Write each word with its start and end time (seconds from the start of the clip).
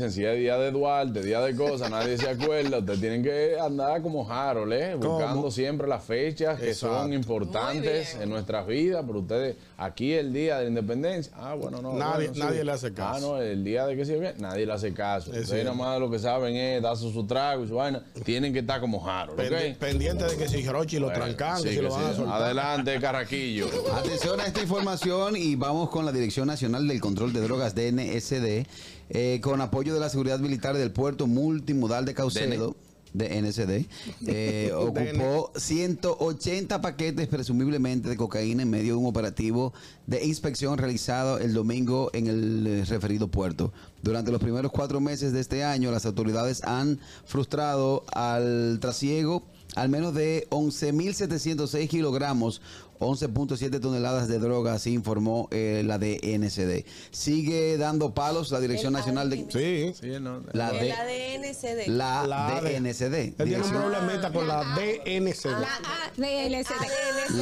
Dicen, 0.00 0.12
si 0.12 0.24
es 0.24 0.36
día 0.38 0.56
de 0.58 0.70
Duarte, 0.70 1.22
día 1.22 1.40
de 1.40 1.54
cosas, 1.54 1.90
nadie 1.90 2.16
se 2.16 2.28
acuerda. 2.28 2.78
Ustedes 2.78 3.00
tienen 3.00 3.22
que 3.22 3.56
andar 3.60 4.02
como 4.02 4.30
Harold, 4.30 4.72
¿eh? 4.72 4.94
buscando 4.94 5.50
siempre 5.50 5.86
las 5.86 6.02
fechas 6.04 6.58
que 6.58 6.74
son 6.74 7.12
importantes 7.12 8.14
en 8.20 8.30
nuestras 8.30 8.66
vidas. 8.66 9.04
Pero 9.06 9.20
ustedes, 9.20 9.56
aquí 9.76 10.12
el 10.12 10.32
día 10.32 10.58
de 10.58 10.64
la 10.64 10.68
independencia, 10.70 11.32
ah, 11.36 11.54
bueno, 11.54 11.82
no. 11.82 11.92
Nadie- 11.94 12.28
bueno, 12.28 12.34
sí. 12.34 12.40
nadie 12.40 12.64
le 12.64 12.72
hace 12.72 12.92
caso. 12.92 13.34
Ah, 13.34 13.38
no, 13.38 13.42
el 13.42 13.62
día 13.64 13.86
de 13.86 13.96
que 13.96 14.04
se 14.04 14.16
ve, 14.16 14.34
nadie 14.38 14.66
le 14.66 14.72
hace 14.72 14.92
caso. 14.92 15.30
Es 15.32 15.42
Ustedes 15.42 15.48
cierto. 15.48 15.72
nada 15.74 15.90
más 15.90 16.00
lo 16.00 16.10
que 16.10 16.18
saben 16.18 16.56
es 16.56 16.82
darse 16.82 17.10
su 17.12 17.26
trago 17.26 17.64
y 17.64 17.68
su 17.68 17.74
vaina. 17.76 18.02
Tienen 18.24 18.52
que 18.52 18.60
estar 18.60 18.80
como 18.80 19.06
Harold, 19.08 19.38
Pendi- 19.38 19.72
¿ok? 19.72 19.78
Pendiente 19.78 20.24
de 20.24 20.36
que 20.36 20.48
si 20.48 20.66
Rochi 20.66 20.98
lo 20.98 21.06
Bueno, 21.06 21.24
trancan, 21.24 21.60
sí 21.62 21.68
si 21.70 21.76
lo 21.80 21.90
van 21.90 22.04
a 22.06 22.14
soltar. 22.14 22.42
Adelante, 22.42 22.98
Carraquillo. 23.00 23.66
Atención 23.94 24.40
a 24.40 24.46
esta 24.46 24.60
información 24.62 25.36
y 25.36 25.56
vamos 25.56 25.90
con 25.90 26.04
la 26.06 26.12
Dirección 26.12 26.46
Nacional 26.46 26.86
del 26.88 27.00
Control 27.00 27.32
de 27.32 27.40
Drogas, 27.40 27.74
DNSD, 27.74 28.66
eh, 29.10 29.40
con 29.42 29.60
apoyo 29.60 29.92
de 29.92 30.00
la 30.00 30.08
Seguridad 30.08 30.38
Militar 30.38 30.76
del 30.76 30.92
Puerto 30.92 31.26
Multimodal 31.26 32.04
de 32.04 32.14
Caucedo. 32.14 32.76
DNSD 33.12 33.86
eh, 34.28 34.70
ocupó 34.76 35.50
180 35.56 36.80
paquetes 36.80 37.26
presumiblemente 37.26 38.08
de 38.08 38.16
cocaína 38.16 38.62
en 38.62 38.70
medio 38.70 38.92
de 38.94 39.00
un 39.00 39.06
operativo 39.06 39.72
de 40.06 40.24
inspección 40.24 40.78
realizado 40.78 41.38
el 41.38 41.52
domingo 41.52 42.10
en 42.12 42.28
el 42.28 42.66
eh, 42.66 42.84
referido 42.84 43.28
puerto. 43.28 43.72
Durante 44.02 44.30
los 44.30 44.40
primeros 44.40 44.70
cuatro 44.70 45.00
meses 45.00 45.32
de 45.32 45.40
este 45.40 45.64
año, 45.64 45.90
las 45.90 46.06
autoridades 46.06 46.62
han 46.62 47.00
frustrado 47.24 48.04
al 48.12 48.78
trasiego 48.80 49.42
al 49.76 49.88
menos 49.88 50.14
de 50.14 50.46
11.706 50.50 51.88
kilogramos, 51.88 52.60
11.7 53.00 53.80
toneladas 53.80 54.28
de 54.28 54.38
droga, 54.38 54.74
así 54.74 54.92
informó 54.92 55.48
eh, 55.50 55.82
la 55.84 55.98
DNCD. 55.98 56.84
Sigue 57.10 57.76
dando 57.78 58.14
palos 58.14 58.50
la 58.50 58.60
Dirección 58.60 58.94
El 58.94 59.00
Nacional 59.00 59.30
de... 59.30 59.46
Sí. 59.50 59.94
Sí, 60.00 60.20
no, 60.20 60.42
La, 60.52 60.70
El 60.70 60.78
de, 60.80 60.92
ADNCD. 60.92 61.86
la, 61.88 62.26
La 62.26 62.60
de- 62.60 62.78
DNCD. 62.80 63.14
Él 63.14 63.34
tiene 63.48 63.62
un 63.62 63.70
problemita 63.70 64.30
con 64.32 64.46
la 64.46 64.62
DNCD. 64.76 65.46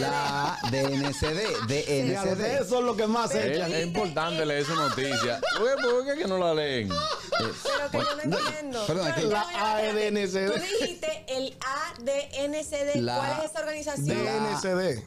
La 0.00 0.59
DNCD. 0.70 1.39
Fíjate, 1.67 2.03
DNCD. 2.03 2.41
Eso 2.62 2.78
es 2.78 2.84
lo 2.84 2.97
que 2.97 3.06
más 3.06 3.34
Es, 3.34 3.56
echan. 3.56 3.72
es 3.72 3.87
importante 3.87 4.47
leer 4.47 4.65
su 4.65 4.75
noticia. 4.75 5.41
Oye, 5.61 5.72
¿por 5.83 6.05
qué 6.06 6.22
que 6.22 6.28
no 6.28 6.39
la 6.39 6.55
leen? 6.55 6.89
Pero 7.39 7.91
que 7.91 7.98
yo 7.98 8.17
no 8.17 8.22
entiendo. 8.39 8.87
perdón, 8.87 9.12
ya, 9.17 9.27
La 9.28 9.77
ADNCD. 9.77 10.53
Tú 10.53 10.61
dijiste 10.81 11.25
el 11.28 11.55
ADNCD. 11.61 13.00
La- 13.00 13.17
¿Cuál 13.19 13.33
es 13.45 13.50
esa 13.50 13.61
organización? 13.61 14.06
DNCD. 14.06 15.03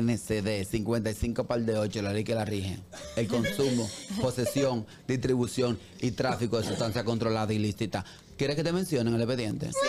DNCD, 0.00 0.64
55 0.68 1.44
par 1.44 1.60
de 1.60 1.78
8, 1.78 2.02
la 2.02 2.12
ley 2.12 2.24
que 2.24 2.34
la 2.34 2.44
rige. 2.44 2.78
El 3.16 3.28
consumo, 3.28 3.88
posesión, 4.20 4.86
distribución 5.06 5.78
y 6.00 6.10
tráfico 6.12 6.58
de 6.60 6.66
sustancias 6.66 7.04
controladas 7.04 7.50
y 7.52 7.54
ilícitas. 7.54 8.04
¿Quieres 8.36 8.56
que 8.56 8.64
te 8.64 8.72
mencionen 8.72 9.14
el 9.14 9.20
expediente? 9.20 9.70
Sí. 9.72 9.88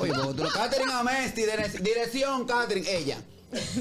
Oye, 0.00 0.12
tú, 0.12 0.42
Catherine 0.52 0.92
Amesti, 0.92 1.42
dire- 1.42 1.80
dirección 1.82 2.46
Catherine, 2.46 2.86
ella. 2.90 3.18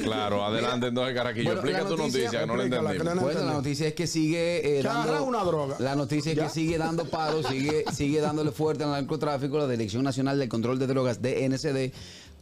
Claro, 0.04 0.46
adelante 0.46 0.88
entonces, 0.88 1.16
Carraquillo. 1.16 1.46
Bueno, 1.56 1.62
Explica 1.62 1.88
tu 1.88 1.98
noticia- 1.98 2.30
que 2.42 2.46
no 2.46 2.56
la 2.56 2.68
no- 3.16 3.22
Bueno, 3.22 3.44
la 3.44 3.54
noticia 3.54 3.88
es 3.88 3.94
que 3.96 4.06
sigue 4.06 4.80
eh, 4.80 4.84
dando 4.84 5.24
una 5.24 5.44
droga. 5.44 5.76
La 5.80 5.96
noticia 5.96 6.32
es 6.32 6.38
¿Ya? 6.38 6.44
que 6.44 6.50
sigue 6.52 6.78
dando 6.78 7.06
palos, 7.06 7.48
sigue 7.48 7.84
sigue 7.92 8.22
dándole 8.22 8.52
fuerte 8.52 8.84
al 8.84 8.92
narcotráfico 8.92 9.58
la 9.58 9.68
Dirección 9.68 10.04
Nacional 10.04 10.38
del 10.38 10.48
Control 10.48 10.78
de 10.78 10.86
Drogas 10.86 11.22
DNCD 11.24 11.92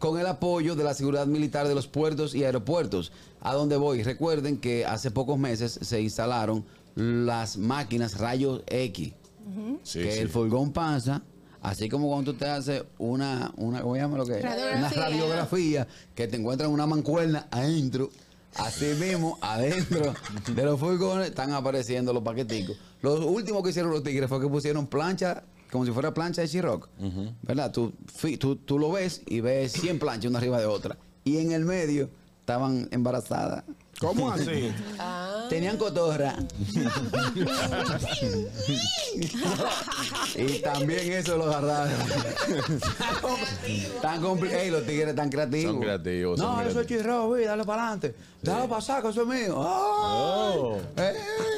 con 0.02 0.20
el 0.20 0.26
apoyo 0.26 0.76
de 0.76 0.84
la 0.84 0.94
seguridad 0.94 1.28
militar 1.28 1.68
de 1.68 1.76
los 1.76 1.88
puertos 1.88 2.36
y 2.36 2.44
aeropuertos. 2.44 3.14
A 3.40 3.54
donde 3.54 3.78
voy, 3.78 4.04
recuerden 4.04 4.58
que 4.58 4.84
hace 4.86 5.12
pocos 5.12 5.38
meses 5.38 5.80
se 5.82 6.02
instalaron 6.02 6.66
las 6.96 7.56
máquinas 7.58 8.18
rayos 8.18 8.64
X, 8.68 9.14
Sí, 9.84 10.00
que 10.00 10.12
sí. 10.12 10.20
el 10.20 10.30
furgón 10.30 10.72
pasa 10.72 11.22
Así 11.62 11.88
como 11.90 12.08
cuando 12.10 12.32
tú 12.34 12.38
te 12.40 12.46
haces 12.46 12.84
una, 12.98 13.52
una 13.56 13.82
¿cómo 13.82 13.96
llama 13.96 14.18
lo 14.18 14.26
que 14.26 14.40
es? 14.40 14.42
Radiografía. 14.42 14.80
Una 14.80 14.90
radiografía 14.90 15.88
que 16.16 16.28
te 16.28 16.38
encuentran 16.38 16.72
una 16.72 16.88
mancuerna 16.88 17.48
adentro. 17.52 18.10
Así 18.56 18.86
mismo, 19.00 19.38
adentro 19.42 20.14
de 20.56 20.64
los 20.66 20.80
furgones 20.80 21.30
están 21.30 21.54
apareciendo 21.54 22.12
los 22.14 22.24
paqueticos. 22.24 22.76
Lo 23.02 23.28
último 23.28 23.62
que 23.62 23.70
hicieron 23.70 23.92
los 23.92 24.02
tigres 24.04 24.28
fue 24.28 24.42
que 24.42 24.48
pusieron 24.48 24.88
plancha, 24.88 25.44
como 25.72 25.86
si 25.86 25.92
fuera 25.92 26.14
plancha 26.14 26.42
de 26.42 26.48
Chiroc. 26.50 26.90
¿Verdad? 27.44 27.72
Tú, 27.72 27.94
tú, 28.40 28.56
tú 28.58 28.78
lo 28.78 28.92
ves 28.92 29.22
y 29.26 29.40
ves 29.42 29.72
100 29.74 30.00
planchas 30.00 30.30
una 30.30 30.40
arriba 30.40 30.60
de 30.60 30.66
otra. 30.66 30.98
Y 31.24 31.38
en 31.38 31.52
el 31.52 31.66
medio 31.66 32.10
estaban 32.42 32.88
embarazadas. 32.92 33.64
¿Cómo 34.00 34.32
así? 34.34 34.72
Tenían 35.50 35.78
cotorra. 35.78 36.36
y 40.36 40.60
también 40.60 41.12
eso 41.14 41.38
lo 41.38 41.46
agarraron. 41.46 41.94
tan 44.02 44.22
compli- 44.22 44.52
Ey, 44.52 44.72
los 44.72 44.86
tigres 44.86 45.16
tan 45.16 45.30
creativos. 45.30 45.72
Son 45.74 45.82
creativos, 45.82 46.40
son 46.40 46.56
No, 46.56 46.62
eso 46.62 46.82
es 46.82 46.88
chirro, 46.88 47.32
vi, 47.32 47.44
dale 47.44 47.64
para 47.64 47.84
adelante. 47.84 48.16
Dale 48.42 48.68
para 48.68 48.82
saco, 48.82 49.10
eso 49.10 49.22
es 49.22 49.28
mío. 49.28 49.56
Ah. 49.58 50.52
Oh. 50.56 50.78
Eh. 50.98 51.14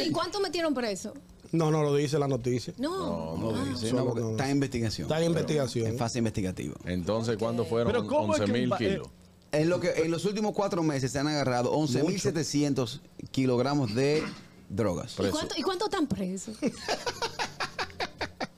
¿Y 0.08 0.12
cuánto 0.12 0.40
metieron 0.40 0.74
preso? 0.74 1.14
No, 1.54 1.70
no 1.70 1.84
lo 1.84 1.96
dice 1.96 2.18
la 2.18 2.28
noticia. 2.28 2.74
No. 2.78 3.38
No 3.38 3.66
dice, 3.66 3.90
Solo 3.90 4.02
no, 4.02 4.06
porque 4.08 4.22
no. 4.22 4.32
está 4.32 4.46
en 4.46 4.52
investigación. 4.54 5.06
Está 5.06 5.20
en 5.20 5.28
investigación. 5.28 5.88
En 5.88 5.98
fase 5.98 6.18
investigativa. 6.18 6.76
Entonces, 6.86 7.38
¿cuánto 7.38 7.64
fueron? 7.64 7.94
Pero 7.94 8.08
¿cómo 8.08 8.34
es 8.34 8.42
11 8.42 8.52
que 8.52 8.60
mil 8.60 8.74
eh, 8.74 8.76
kilos. 8.78 9.10
En, 9.52 9.70
lo 9.70 9.80
que, 9.80 9.92
en 9.92 10.10
los 10.10 10.26
últimos 10.26 10.54
cuatro 10.54 10.82
meses 10.82 11.12
se 11.12 11.20
han 11.20 11.28
agarrado 11.28 11.72
11.700 11.74 13.02
kilogramos 13.30 13.94
de 13.94 14.24
drogas. 14.68 15.16
¿Y 15.20 15.30
cuánto, 15.30 15.56
¿Y 15.56 15.62
cuánto 15.62 15.86
están 15.86 16.08
presos? 16.08 16.58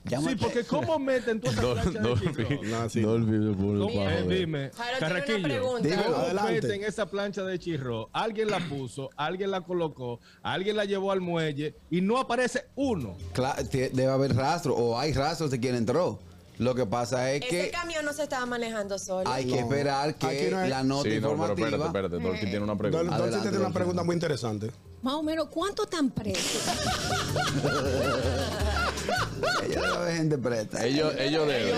Sí, 0.08 0.36
porque 0.40 0.64
¿cómo 0.64 0.98
meten 0.98 1.40
toda 1.40 1.52
esa 1.52 1.60
plancha 1.90 2.00
de 2.00 2.14
chirro? 2.32 2.62
No, 2.64 2.88
sí. 2.88 3.00
Eh, 3.00 4.24
dime, 4.28 4.70
Carraquillo. 5.00 5.60
¿cómo 5.62 5.76
Adelante. 6.16 6.52
meten 6.52 6.84
esa 6.84 7.06
plancha 7.06 7.42
de 7.42 7.58
chirro? 7.58 8.08
Alguien 8.12 8.48
la 8.50 8.60
puso, 8.68 9.10
alguien 9.16 9.50
la 9.50 9.60
colocó, 9.62 10.20
alguien 10.42 10.76
la 10.76 10.84
llevó 10.84 11.10
al 11.12 11.20
muelle 11.20 11.74
y 11.90 12.00
no 12.00 12.18
aparece 12.18 12.66
uno. 12.76 13.16
Cla- 13.34 13.68
te- 13.68 13.90
debe 13.90 14.12
haber 14.12 14.34
rastro 14.36 14.74
o 14.76 14.98
hay 14.98 15.12
rastros 15.12 15.50
de 15.50 15.58
quien 15.60 15.74
entró. 15.74 16.18
Lo 16.58 16.74
que 16.74 16.86
pasa 16.86 17.30
es 17.32 17.42
Ese 17.42 17.50
que 17.50 17.70
camión 17.70 18.02
no 18.06 18.14
se 18.14 18.22
estaba 18.22 18.46
manejando 18.46 18.98
solo. 18.98 19.28
hay 19.30 19.44
que 19.44 19.56
No. 19.56 19.60
esperar 19.60 20.14
que 20.14 20.48
no 20.50 20.56
hay- 20.58 20.70
la 20.70 20.82
nota 20.82 21.02
Sí, 21.10 21.16
no, 21.16 21.20
pero 21.20 21.32
informativa. 21.32 21.68
espérate, 21.68 21.86
espérate. 22.16 22.24
Dolphy 22.24 22.40
tiene 22.46 22.58
una 22.60 22.66
Don- 22.68 22.78
pregunta. 22.78 23.24
Chiste 23.24 23.40
tiene 23.42 23.58
una 23.58 23.72
pregunta 23.74 24.02
muy 24.04 24.14
interesante. 24.14 24.70
Más 25.02 25.14
o 25.14 25.22
menos, 25.22 25.48
¿cuánto 25.50 25.82
están 25.84 26.10
presos? 26.10 26.62
Debe 29.68 29.86
haber 29.86 30.16
gente 30.16 30.38
presta. 30.38 30.84
Ellos, 30.86 31.12
ellos 31.18 31.46
deben. 31.46 31.74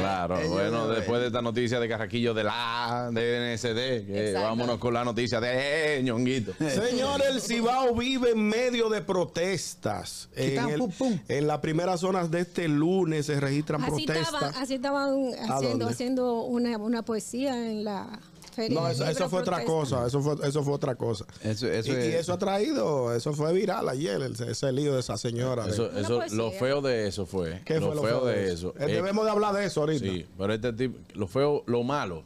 Claro, 0.00 0.38
Ellos 0.38 0.50
bueno, 0.50 0.82
deben. 0.82 0.96
después 0.96 1.20
de 1.20 1.26
esta 1.28 1.42
noticia 1.42 1.80
de 1.80 1.88
Carraquillo 1.88 2.34
de 2.34 2.44
la 2.44 3.08
DNSD, 3.12 4.06
que 4.06 4.28
Exacto. 4.28 4.48
vámonos 4.48 4.78
con 4.78 4.94
la 4.94 5.04
noticia 5.04 5.40
de 5.40 5.98
eh, 5.98 6.02
Ñonguito. 6.02 6.52
Señor, 6.58 7.22
el 7.28 7.40
Cibao 7.40 7.94
vive 7.94 8.30
en 8.32 8.48
medio 8.48 8.88
de 8.88 9.00
protestas. 9.02 10.28
En, 10.36 10.68
el- 10.68 10.92
en 11.28 11.46
las 11.46 11.58
primeras 11.58 12.00
zonas 12.00 12.30
de 12.30 12.40
este 12.40 12.68
lunes 12.68 13.26
se 13.26 13.38
registran 13.40 13.82
Así 13.82 14.00
estaban, 14.04 14.24
protestas. 14.30 14.62
así 14.62 14.74
estaban 14.74 15.30
haciendo, 15.48 15.86
haciendo 15.88 16.42
una, 16.44 16.76
una 16.78 17.02
poesía 17.02 17.54
en 17.70 17.84
la 17.84 18.18
feria. 18.52 18.80
No, 18.80 18.88
eso, 18.88 19.28
fue 19.28 19.40
otra 19.40 19.64
cosa, 19.64 20.06
eso 20.06 20.20
fue, 20.20 20.36
eso 20.46 20.62
fue 20.62 20.72
otra 20.74 20.94
cosa. 20.94 21.24
Eso, 21.42 21.66
eso 21.66 21.90
y, 21.90 21.94
y 21.94 21.96
es. 21.98 22.14
eso 22.20 22.32
ha 22.34 22.38
traído, 22.38 23.14
eso 23.14 23.32
fue 23.32 23.52
viral 23.52 23.88
ayer, 23.88 24.20
el- 24.22 24.32
ese 24.40 24.70
lío 24.72 24.94
de 24.94 25.00
esa 25.00 25.16
señora. 25.16 25.66
Eso, 25.66 25.90
eso, 25.92 26.20
lo 26.32 26.50
feo 26.52 26.80
de 26.82 27.08
eso 27.08 27.26
fue. 27.26 27.62
¿Qué 27.64 27.80
lo, 27.80 27.86
fue 27.88 27.94
lo 27.96 28.02
feo 28.02 28.24
de 28.26 28.52
eso. 28.52 28.74
Eh, 28.78 28.86
Debemos 28.86 29.24
de 29.24 29.30
hablar 29.30 29.54
de 29.54 29.64
eso 29.64 29.80
ahorita. 29.80 30.04
sí, 30.04 30.26
pero 30.38 30.52
este 30.54 30.72
tipo, 30.72 30.98
lo 31.14 31.26
feo, 31.26 31.62
lo 31.66 31.82
malo 31.82 32.22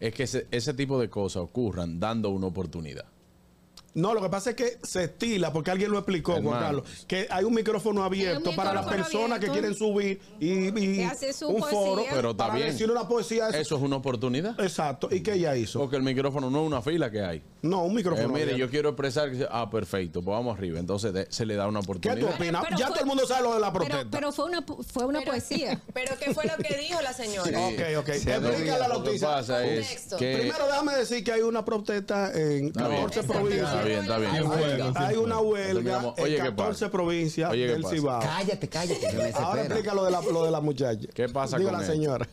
es 0.00 0.12
que 0.12 0.24
ese, 0.24 0.46
ese 0.50 0.74
tipo 0.74 1.00
de 1.00 1.08
cosas 1.08 1.42
ocurran 1.42 2.00
dando 2.00 2.30
una 2.30 2.46
oportunidad. 2.48 3.04
No, 3.96 4.12
lo 4.14 4.20
que 4.22 4.28
pasa 4.28 4.50
es 4.50 4.56
que 4.56 4.78
se 4.82 5.04
estila, 5.04 5.52
porque 5.52 5.70
alguien 5.70 5.90
lo 5.90 5.98
explicó, 5.98 6.34
Juan. 6.40 6.60
Carlos, 6.60 6.84
que 7.08 7.26
hay 7.30 7.44
un 7.44 7.54
micrófono 7.54 8.04
abierto 8.04 8.54
para 8.54 8.72
las 8.74 8.86
personas 8.86 9.40
que 9.40 9.48
quieren 9.48 9.74
subir 9.74 10.20
y, 10.38 10.68
un 10.68 10.74
poesía. 10.74 11.70
foro 11.70 12.04
Pero 12.10 12.30
está 12.32 12.44
para 12.46 12.54
bien. 12.56 12.68
decir 12.72 12.90
una 12.90 13.08
poesía. 13.08 13.48
Eso 13.48 13.76
es 13.76 13.82
una 13.82 13.96
oportunidad. 13.96 14.58
Exacto. 14.60 15.08
¿Y 15.10 15.20
qué 15.22 15.32
ella 15.34 15.56
hizo? 15.56 15.78
Porque 15.80 15.96
el 15.96 16.02
micrófono 16.02 16.50
no 16.50 16.60
es 16.60 16.66
una 16.66 16.82
fila 16.82 17.10
que 17.10 17.22
hay. 17.22 17.42
No, 17.62 17.84
un 17.84 17.92
Eh, 17.92 17.94
micrófono 17.94 18.28
mire, 18.28 18.42
abierto. 18.42 18.58
yo 18.58 18.70
quiero 18.70 18.88
expresar 18.90 19.30
que 19.32 19.46
ah, 19.50 19.68
perfecto, 19.70 20.22
pues 20.22 20.36
vamos 20.36 20.56
arriba. 20.56 20.78
Entonces 20.78 21.12
de- 21.12 21.26
se 21.30 21.46
le 21.46 21.54
da 21.56 21.66
una 21.66 21.80
¿Qué 21.80 21.84
oportunidad. 21.86 22.28
tú 22.28 22.34
opinas? 22.34 22.64
Pero 22.64 22.76
ya 22.78 22.86
fue- 22.88 22.94
todo 22.94 23.00
el 23.02 23.06
mundo 23.08 23.26
sabe 23.26 23.42
lo 23.44 23.54
de 23.54 23.60
la 23.60 23.72
protesta. 23.72 24.06
pero 24.10 24.30
fue 24.30 24.44
una, 24.44 24.62
fue 24.92 25.04
una 25.06 25.18
Pero- 25.20 25.30
poesía. 25.32 25.80
Pero 25.94 26.16
¿qué 26.18 26.34
fue 26.34 26.44
lo 26.44 26.56
que 26.62 26.76
dijo 26.76 27.00
la 27.00 27.12
señora? 27.14 27.58
Ok, 27.68 27.80
ok. 27.98 28.10
Sí, 28.12 28.30
Explícale 28.30 28.66
la 28.78 28.88
Lo 28.88 29.02
que 29.02 29.06
noticia. 29.08 29.28
pasa 29.28 29.64
es 29.66 30.06
que 30.18 30.36
Primero 30.36 30.66
déjame 30.66 30.94
decir 30.96 31.24
que 31.24 31.32
hay 31.32 31.40
una 31.40 31.64
protesta 31.64 32.30
en 32.34 32.60
bien. 32.60 32.72
14 32.72 33.20
Exacto. 33.20 33.32
provincias. 33.32 33.85
Está 33.92 34.18
bien, 34.18 34.34
está 34.34 34.56
bien. 34.56 34.92
Hay, 34.96 35.16
una 35.16 35.40
huelga 35.40 35.98
en 35.98 36.24
Oye, 36.24 36.36
¿qué 36.36 36.42
14 36.42 36.56
pasa? 36.56 36.90
provincias 36.90 37.50
Oye, 37.50 37.66
¿qué 37.66 37.72
del? 37.72 37.84
Cibao. 37.84 38.20
Cállate, 38.20 38.68
cállate, 38.68 39.00
que 39.00 39.16
me 39.16 39.30
Ahora 39.30 39.62
explica 39.64 39.94
lo 39.94 40.04
de 40.04 40.10
la, 40.10 40.20
lo 40.20 40.44
de 40.44 40.50
la 40.50 40.60
muchacha. 40.60 41.08
¿Qué 41.12 41.28
pasa 41.28 41.58
Digo 41.58 41.70
con 41.70 41.80
la 41.80 41.86
señora. 41.86 42.28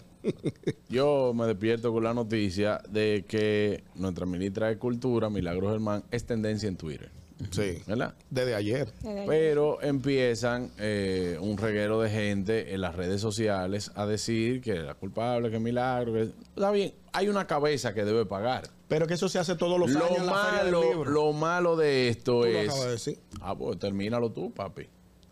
Yo 0.89 1.33
me 1.33 1.45
despierto 1.47 1.91
con 1.91 2.03
la 2.03 2.13
noticia 2.13 2.81
de 2.89 3.25
que 3.27 3.83
nuestra 3.95 4.25
ministra 4.25 4.67
de 4.67 4.77
Cultura, 4.77 5.29
Milagros 5.29 5.71
Germán, 5.71 6.03
es 6.11 6.25
tendencia 6.25 6.69
en 6.69 6.77
Twitter. 6.77 7.11
Sí. 7.51 7.81
¿Verdad? 7.88 8.13
Desde 8.29 8.56
ayer. 8.56 8.88
Pero 9.27 9.81
empiezan 9.81 10.71
eh, 10.77 11.38
un 11.41 11.57
reguero 11.57 12.01
de 12.01 12.09
gente 12.09 12.73
en 12.73 12.81
las 12.81 12.95
redes 12.95 13.21
sociales 13.21 13.91
a 13.95 14.06
decir 14.06 14.61
que 14.61 14.75
la 14.75 14.94
culpable, 14.94 15.51
que 15.51 15.59
Milagro, 15.59 16.13
que... 16.13 16.21
Está 16.56 16.71
bien, 16.71 16.94
hay 17.13 17.30
una 17.30 17.48
cabeza 17.48 17.94
que 17.94 18.04
debe 18.04 18.25
pagar. 18.25 18.69
Pero 18.88 19.07
que 19.07 19.13
eso 19.13 19.30
se 19.30 19.39
hace 19.39 19.56
todos 19.56 19.80
los 19.80 19.92
Lo 19.92 20.06
años 20.06 20.18
en 20.19 20.25
la 20.25 20.33
feria 20.36 20.63
del 20.65 20.74
malo, 20.74 20.83
libro. 20.92 21.12
lo 21.12 21.33
malo 21.33 21.75
de 21.75 22.10
esto 22.10 22.42
Tú 22.42 22.48
lo 22.48 22.60
es... 22.60 22.80
de 22.83 22.89
decir. 22.92 23.19
Ah, 23.42 23.56
pues 23.56 23.80
termínalo 23.80 24.31
tú, 24.31 24.51
papi. 24.51 24.88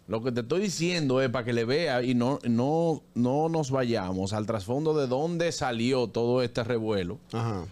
Lo 0.07 0.22
que 0.24 0.31
te 0.31 0.42
estoy 0.42 0.62
diciendo 0.62 1.22
es 1.22 1.30
para 1.30 1.45
que 1.45 1.54
le 1.54 1.63
vea 1.63 2.04
y 2.04 2.13
no, 2.16 2.39
no, 2.44 3.01
no 3.13 3.50
nos 3.50 3.72
vayamos 3.72 4.33
al 4.33 4.45
trasfondo 4.45 4.94
de 4.94 5.07
dónde 5.07 5.51
salió 5.51 6.07
todo 6.07 6.42
este 6.42 6.63
revuelo. 6.63 7.19
Ajá. 7.31 7.66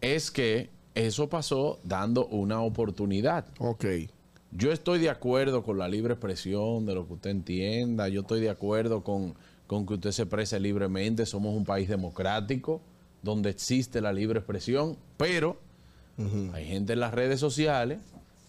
Es 0.00 0.30
que 0.30 0.70
eso 0.94 1.28
pasó 1.28 1.78
dando 1.84 2.26
una 2.26 2.62
oportunidad. 2.62 3.46
Ok. 3.58 3.84
Yo 4.52 4.70
estoy 4.70 5.00
de 5.00 5.10
acuerdo 5.10 5.62
con 5.64 5.78
la 5.78 5.88
libre 5.88 6.14
expresión, 6.14 6.86
de 6.86 6.94
lo 6.94 7.06
que 7.06 7.14
usted 7.14 7.30
entienda. 7.30 8.08
Yo 8.08 8.20
estoy 8.20 8.40
de 8.40 8.50
acuerdo 8.50 9.02
con, 9.02 9.34
con 9.66 9.84
que 9.86 9.94
usted 9.94 10.12
se 10.12 10.22
exprese 10.22 10.60
libremente. 10.60 11.26
Somos 11.26 11.54
un 11.54 11.64
país 11.64 11.88
democrático 11.88 12.80
donde 13.24 13.50
existe 13.50 14.00
la 14.00 14.12
libre 14.12 14.38
expresión, 14.38 14.96
pero 15.16 15.58
hay 16.52 16.66
gente 16.66 16.92
en 16.92 17.00
las 17.00 17.12
redes 17.12 17.40
sociales 17.40 17.98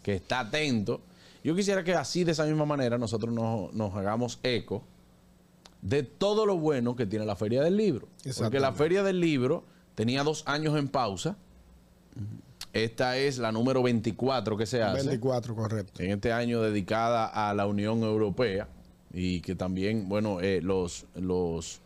que 0.04 0.13
está 0.16 0.42
atento. 0.42 1.01
Yo 1.44 1.56
quisiera 1.56 1.83
que 1.83 1.95
así, 1.95 2.24
de 2.24 2.33
esa 2.33 2.45
misma 2.45 2.66
manera, 2.66 2.98
nosotros 2.98 3.33
nos, 3.33 3.74
nos 3.74 3.95
hagamos 3.95 4.39
eco 4.44 4.83
de 5.81 6.04
todo 6.04 6.45
lo 6.45 6.57
bueno 6.57 6.95
que 6.95 7.06
tiene 7.06 7.25
la 7.25 7.36
Feria 7.36 7.63
del 7.63 7.77
Libro. 7.77 8.07
Porque 8.38 8.60
la. 8.60 8.74
Feria 8.74 9.04
del 9.04 9.19
Libro 9.19 9.63
tenía 9.95 10.24
dos 10.24 10.44
años 10.45 10.77
en 10.77 10.89
pausa. 10.89 11.38
Esta 12.74 13.18
es 13.18 13.38
la 13.38 13.51
número 13.51 13.81
24 13.81 14.57
que 14.57 14.66
se 14.66 14.83
hace 14.83 15.07
24, 15.07 15.56
correcto. 15.56 16.04
en 16.04 16.12
este 16.12 16.33
año 16.33 16.62
dedicada 16.62 17.25
a 17.25 17.54
la 17.54 17.68
Unión 17.68 18.04
Europea 18.04 18.68
y 19.13 19.39
que 19.39 19.56
también, 19.56 20.10
bueno, 20.10 20.42
eh, 20.42 20.60
los, 20.62 21.06
los, 21.16 21.80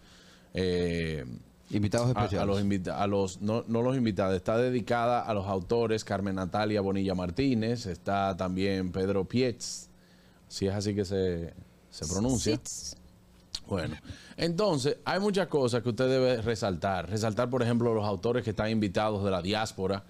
eh, 0.56 1.26
Invitados 1.72 2.08
especiales. 2.10 2.42
a 2.42 2.46
los, 2.46 2.62
invita- 2.62 3.02
a 3.02 3.06
los 3.08 3.42
no, 3.42 3.64
no 3.68 3.82
los 3.84 3.96
invitados, 3.96 4.36
está 4.36 4.58
dedicada 4.58 5.22
a 5.22 5.34
los 5.34 5.46
autores 5.46 6.04
Carmen 6.04 6.36
Natalia 6.36 6.82
Bonilla 6.82 7.14
Martínez, 7.14 7.86
está 7.86 8.36
también 8.36 8.92
Pedro 8.92 9.26
Pietz, 9.26 9.88
si 10.48 10.66
es 10.68 10.74
así 10.74 10.96
que 10.96 11.06
se, 11.06 11.54
se 11.92 12.08
pronuncia. 12.08 12.56
Sits. 12.56 12.96
Bueno, 13.68 13.96
entonces 14.36 14.98
hay 15.06 15.20
muchas 15.20 15.48
cosas 15.48 15.84
que 15.84 15.90
usted 15.90 16.08
debe 16.10 16.42
resaltar. 16.42 17.08
Resaltar, 17.08 17.52
por 17.52 17.62
ejemplo, 17.62 17.94
los 17.94 18.04
autores 18.06 18.44
que 18.44 18.50
están 18.50 18.72
invitados 18.72 19.24
de 19.24 19.30
la 19.30 19.44
diáspora, 19.44 20.04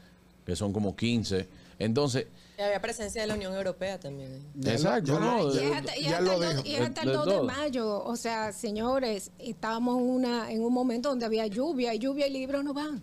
que 0.46 0.56
son 0.56 0.72
como 0.72 0.96
15. 0.96 1.46
Entonces, 1.80 2.28
Y 2.58 2.62
había 2.62 2.82
presencia 2.82 3.22
de 3.22 3.28
la 3.28 3.36
Unión 3.36 3.54
Europea 3.56 3.98
también. 4.00 4.44
exacto, 4.66 5.14
ya 5.14 5.20
¿no? 5.20 5.54
Y 5.54 5.58
es 5.58 5.72
hasta, 5.76 5.98
y 5.98 6.00
es 6.02 6.06
ya 6.12 6.18
hasta 6.18 6.22
lo 6.22 6.34
el, 6.34 6.40
dijo. 6.42 6.54
dos- 6.56 6.66
y 6.66 6.76
es 6.76 6.82
hasta 6.82 7.02
el 7.02 7.08
De- 7.08 7.12
de 7.14 7.18
2 7.18 7.28
de 7.28 7.42
mayo. 7.44 8.04
O 8.04 8.16
sea, 8.18 8.52
señores, 8.52 9.32
estábamos 9.40 9.98
en, 9.98 10.04
una, 10.10 10.52
en 10.52 10.62
un 10.64 10.74
momento 10.74 11.08
donde 11.10 11.26
había 11.26 11.48
lluvia 11.48 11.94
y 11.96 12.00
lluvia 12.00 12.28
y 12.28 12.32
libros 12.32 12.64
no 12.66 12.74
van. 12.74 13.02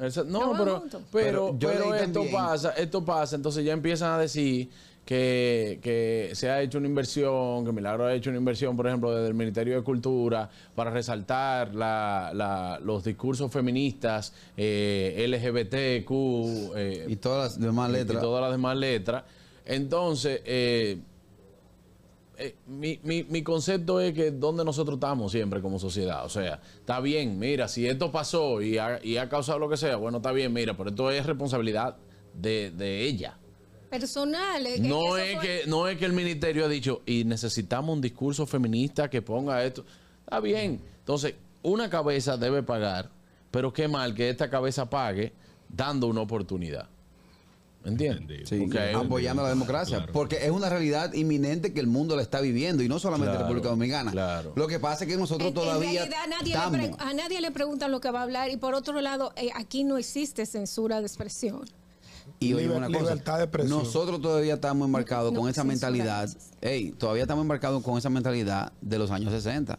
Esa- 0.00 0.24
No 0.24 0.52
pero, 0.58 0.82
pero, 1.12 1.56
Pero 1.60 1.94
esto 1.94 2.12
también- 2.14 2.32
pasa, 2.32 2.70
esto 2.72 3.04
pasa, 3.04 3.36
entonces 3.36 3.64
ya 3.64 3.72
empiezan 3.72 4.10
a 4.10 4.18
decir 4.18 4.68
que, 5.04 5.80
que 5.82 6.30
se 6.34 6.48
ha 6.48 6.62
hecho 6.62 6.78
una 6.78 6.86
inversión, 6.88 7.64
que 7.64 7.72
Milagro 7.72 8.06
ha 8.06 8.14
hecho 8.14 8.30
una 8.30 8.38
inversión, 8.38 8.74
por 8.76 8.86
ejemplo, 8.86 9.14
desde 9.14 9.28
el 9.28 9.34
Ministerio 9.34 9.76
de 9.76 9.82
Cultura 9.82 10.48
para 10.74 10.90
resaltar 10.90 11.74
la- 11.74 12.30
la- 12.34 12.80
los 12.82 13.04
discursos 13.04 13.52
feministas, 13.52 14.32
eh, 14.56 15.14
LGBTQ 15.28 16.72
eh, 16.76 17.06
Y 17.08 17.16
todas 17.16 17.52
las 17.56 17.60
demás 17.60 17.90
y 17.90 17.92
letras. 17.92 18.22
todas 18.22 18.40
las 18.42 18.50
demás 18.52 18.76
letras. 18.78 19.24
Entonces, 19.66 20.40
eh, 20.46 20.98
eh, 22.36 22.54
mi, 22.66 22.98
mi- 23.04 23.24
mi 23.24 23.42
concepto 23.42 24.00
es 24.00 24.12
que 24.12 24.30
donde 24.30 24.64
nosotros 24.64 24.96
estamos 24.96 25.30
siempre 25.32 25.60
como 25.60 25.78
sociedad. 25.78 26.24
O 26.24 26.28
sea, 26.28 26.60
está 26.80 26.98
bien, 27.00 27.38
mira, 27.38 27.68
si 27.68 27.86
esto 27.86 28.10
pasó 28.10 28.60
y 28.60 28.78
ha, 28.78 28.98
y 29.04 29.18
ha 29.18 29.28
causado 29.28 29.58
lo 29.58 29.68
que 29.68 29.76
sea, 29.76 29.96
bueno, 29.96 30.16
está 30.16 30.32
bien, 30.32 30.52
mira, 30.52 30.76
pero 30.76 30.90
esto 30.90 31.10
es 31.10 31.24
responsabilidad 31.26 31.96
de, 32.34 32.70
de 32.72 33.02
ella. 33.02 33.36
Personal. 34.00 34.66
es- 34.66 34.80
No 34.80 35.16
es, 35.16 35.34
fue- 35.34 35.42
que, 35.42 35.62
no 35.66 35.88
es 35.88 35.96
que 35.98 36.04
el 36.04 36.12
ministerio 36.12 36.64
ha 36.64 36.68
dicho, 36.68 37.02
y 37.06 37.24
necesitamos 37.24 37.94
un 37.94 38.00
discurso 38.00 38.46
feminista 38.46 39.08
que 39.08 39.22
ponga 39.22 39.64
esto. 39.64 39.84
Está 40.24 40.40
bien. 40.40 40.80
Entonces, 41.00 41.34
una 41.62 41.88
cabeza 41.90 42.36
debe 42.36 42.62
pagar, 42.62 43.10
pero 43.50 43.72
qué 43.72 43.88
mal 43.88 44.14
que 44.14 44.28
esta 44.30 44.50
cabeza 44.50 44.88
pague 44.90 45.32
dando 45.68 46.06
una 46.08 46.20
oportunidad. 46.22 46.88
¿Entiendes? 47.84 48.48
Sí, 48.48 48.56
un- 48.60 48.74
apoyando 48.96 49.42
la 49.42 49.50
democracia. 49.50 49.98
Claro. 49.98 50.12
Porque 50.14 50.36
es 50.46 50.50
una 50.50 50.70
realidad 50.70 51.12
inminente 51.12 51.74
que 51.74 51.80
el 51.80 51.86
mundo 51.86 52.16
la 52.16 52.22
está 52.22 52.40
viviendo 52.40 52.82
y 52.82 52.88
no 52.88 52.98
solamente 52.98 53.32
Claro, 53.32 53.44
República 53.46 53.68
Dominicana. 53.68 54.10
claro. 54.10 54.52
Lo 54.56 54.66
que 54.66 54.78
pasa 54.80 55.04
es 55.04 55.10
que 55.10 55.18
nosotros 55.18 55.48
En- 55.48 55.54
todavía 55.54 56.04
En 56.04 56.10
realidad, 56.10 56.26
nadie 56.30 56.54
le 56.78 56.84
estamos. 56.84 57.00
a 57.00 57.12
nadie 57.12 57.40
le 57.42 57.50
preguntan 57.50 57.90
lo 57.92 58.00
que 58.00 58.10
va 58.10 58.20
a 58.20 58.22
hablar 58.22 58.50
y 58.50 58.56
por 58.56 58.72
otro 58.74 59.02
lado, 59.02 59.34
eh, 59.36 59.50
aquí 59.54 59.84
no 59.84 59.98
existe 59.98 60.46
censura 60.46 61.00
de 61.00 61.06
expresión. 61.06 61.68
Y 62.40 62.52
oye 62.54 62.66
Liber- 62.68 62.76
una 62.76 62.86
cosa, 62.88 63.00
libertad 63.00 63.38
de 63.38 63.44
expresión. 63.44 63.78
nosotros 63.78 64.20
todavía 64.20 64.54
estamos 64.54 64.86
embarcados 64.86 65.32
No, 65.32 65.40
con 65.40 65.48
esa 65.50 65.64
mentalidad, 65.64 66.28
ey, 66.60 66.90
todavía 66.92 67.22
estamos 67.22 67.42
embarcados 67.42 67.82
con 67.82 67.96
esa 67.98 68.10
mentalidad 68.10 68.72
de 68.80 68.98
los 68.98 69.10
años 69.10 69.32
60, 69.32 69.78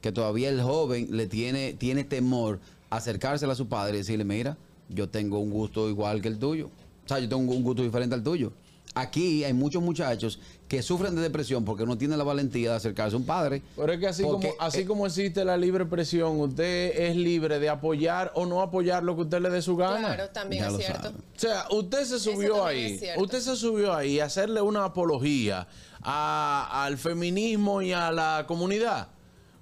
que 0.00 0.12
todavía 0.12 0.48
el 0.48 0.62
joven 0.62 1.08
le 1.10 1.26
tiene, 1.26 1.72
tiene 1.74 2.04
temor 2.04 2.60
acercársela 2.90 3.52
a 3.52 3.56
su 3.56 3.68
padre 3.68 3.94
y 3.96 3.98
decirle, 3.98 4.24
mira, 4.24 4.56
yo 4.88 5.08
tengo 5.08 5.38
un 5.38 5.50
gusto 5.50 5.88
igual 5.88 6.22
que 6.22 6.28
el 6.28 6.38
tuyo, 6.38 6.66
o 7.04 7.08
sea, 7.08 7.18
yo 7.18 7.28
tengo 7.28 7.52
un 7.52 7.62
gusto 7.62 7.82
diferente 7.82 8.14
al 8.14 8.22
tuyo. 8.22 8.52
Aquí 8.94 9.44
hay 9.44 9.52
muchos 9.52 9.82
muchachos 9.82 10.40
que 10.66 10.82
sufren 10.82 11.14
de 11.14 11.22
depresión 11.22 11.64
porque 11.64 11.86
no 11.86 11.96
tienen 11.96 12.18
la 12.18 12.24
valentía 12.24 12.70
de 12.70 12.76
acercarse 12.76 13.14
a 13.14 13.18
un 13.18 13.24
padre. 13.24 13.62
Pero 13.76 13.92
es 13.92 14.00
que 14.00 14.06
así, 14.08 14.22
Porque, 14.24 14.48
como, 14.50 14.60
así 14.62 14.80
eh, 14.80 14.84
como 14.86 15.06
existe 15.06 15.44
la 15.44 15.56
libre 15.56 15.84
expresión, 15.84 16.40
usted 16.40 16.98
es 16.98 17.14
libre 17.16 17.58
de 17.58 17.68
apoyar 17.68 18.32
o 18.34 18.44
no 18.44 18.60
apoyar 18.60 19.02
lo 19.04 19.14
que 19.14 19.22
usted 19.22 19.40
le 19.40 19.50
dé 19.50 19.62
su 19.62 19.76
gana. 19.76 20.14
Claro, 20.14 20.30
también 20.30 20.64
Ya 20.64 20.70
es 20.70 20.76
cierto. 20.78 21.02
sabe. 21.02 21.14
O 21.36 21.38
sea, 21.38 21.66
usted 21.70 22.04
se 22.04 22.18
subió 22.18 22.64
ahí, 22.66 23.00
usted 23.18 23.40
se 23.40 23.56
subió 23.56 23.94
ahí 23.94 24.18
a 24.20 24.24
hacerle 24.24 24.60
una 24.62 24.84
apología 24.84 25.68
a- 26.02 26.84
al 26.84 26.98
feminismo 26.98 27.80
y 27.82 27.92
a 27.92 28.10
la 28.10 28.44
comunidad. 28.48 29.08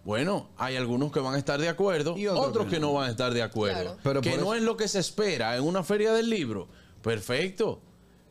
Bueno, 0.05 0.49
hay 0.57 0.77
algunos 0.77 1.11
que 1.13 1.19
van 1.21 1.35
a 1.35 1.39
estar 1.39 1.61
de 1.61 1.69
acuerdo, 1.69 2.17
Y 2.17 2.27
otros, 2.29 2.47
otros 2.47 2.65
que 2.67 2.77
que 2.77 2.81
no 2.81 2.93
van 2.93 3.09
a 3.09 3.11
estar 3.11 3.35
de 3.35 3.43
acuerdo. 3.43 3.81
Claro. 3.83 3.99
Pero 4.03 4.21
que 4.21 4.31
no 4.31 4.37
eso- 4.37 4.55
es 4.55 4.63
lo 4.63 4.77
que 4.77 4.87
se 4.89 5.01
espera 5.01 5.57
en 5.57 5.65
una 5.65 5.83
feria 5.83 6.13
del 6.13 6.31
libro. 6.31 6.69
Perfecto. 7.03 7.81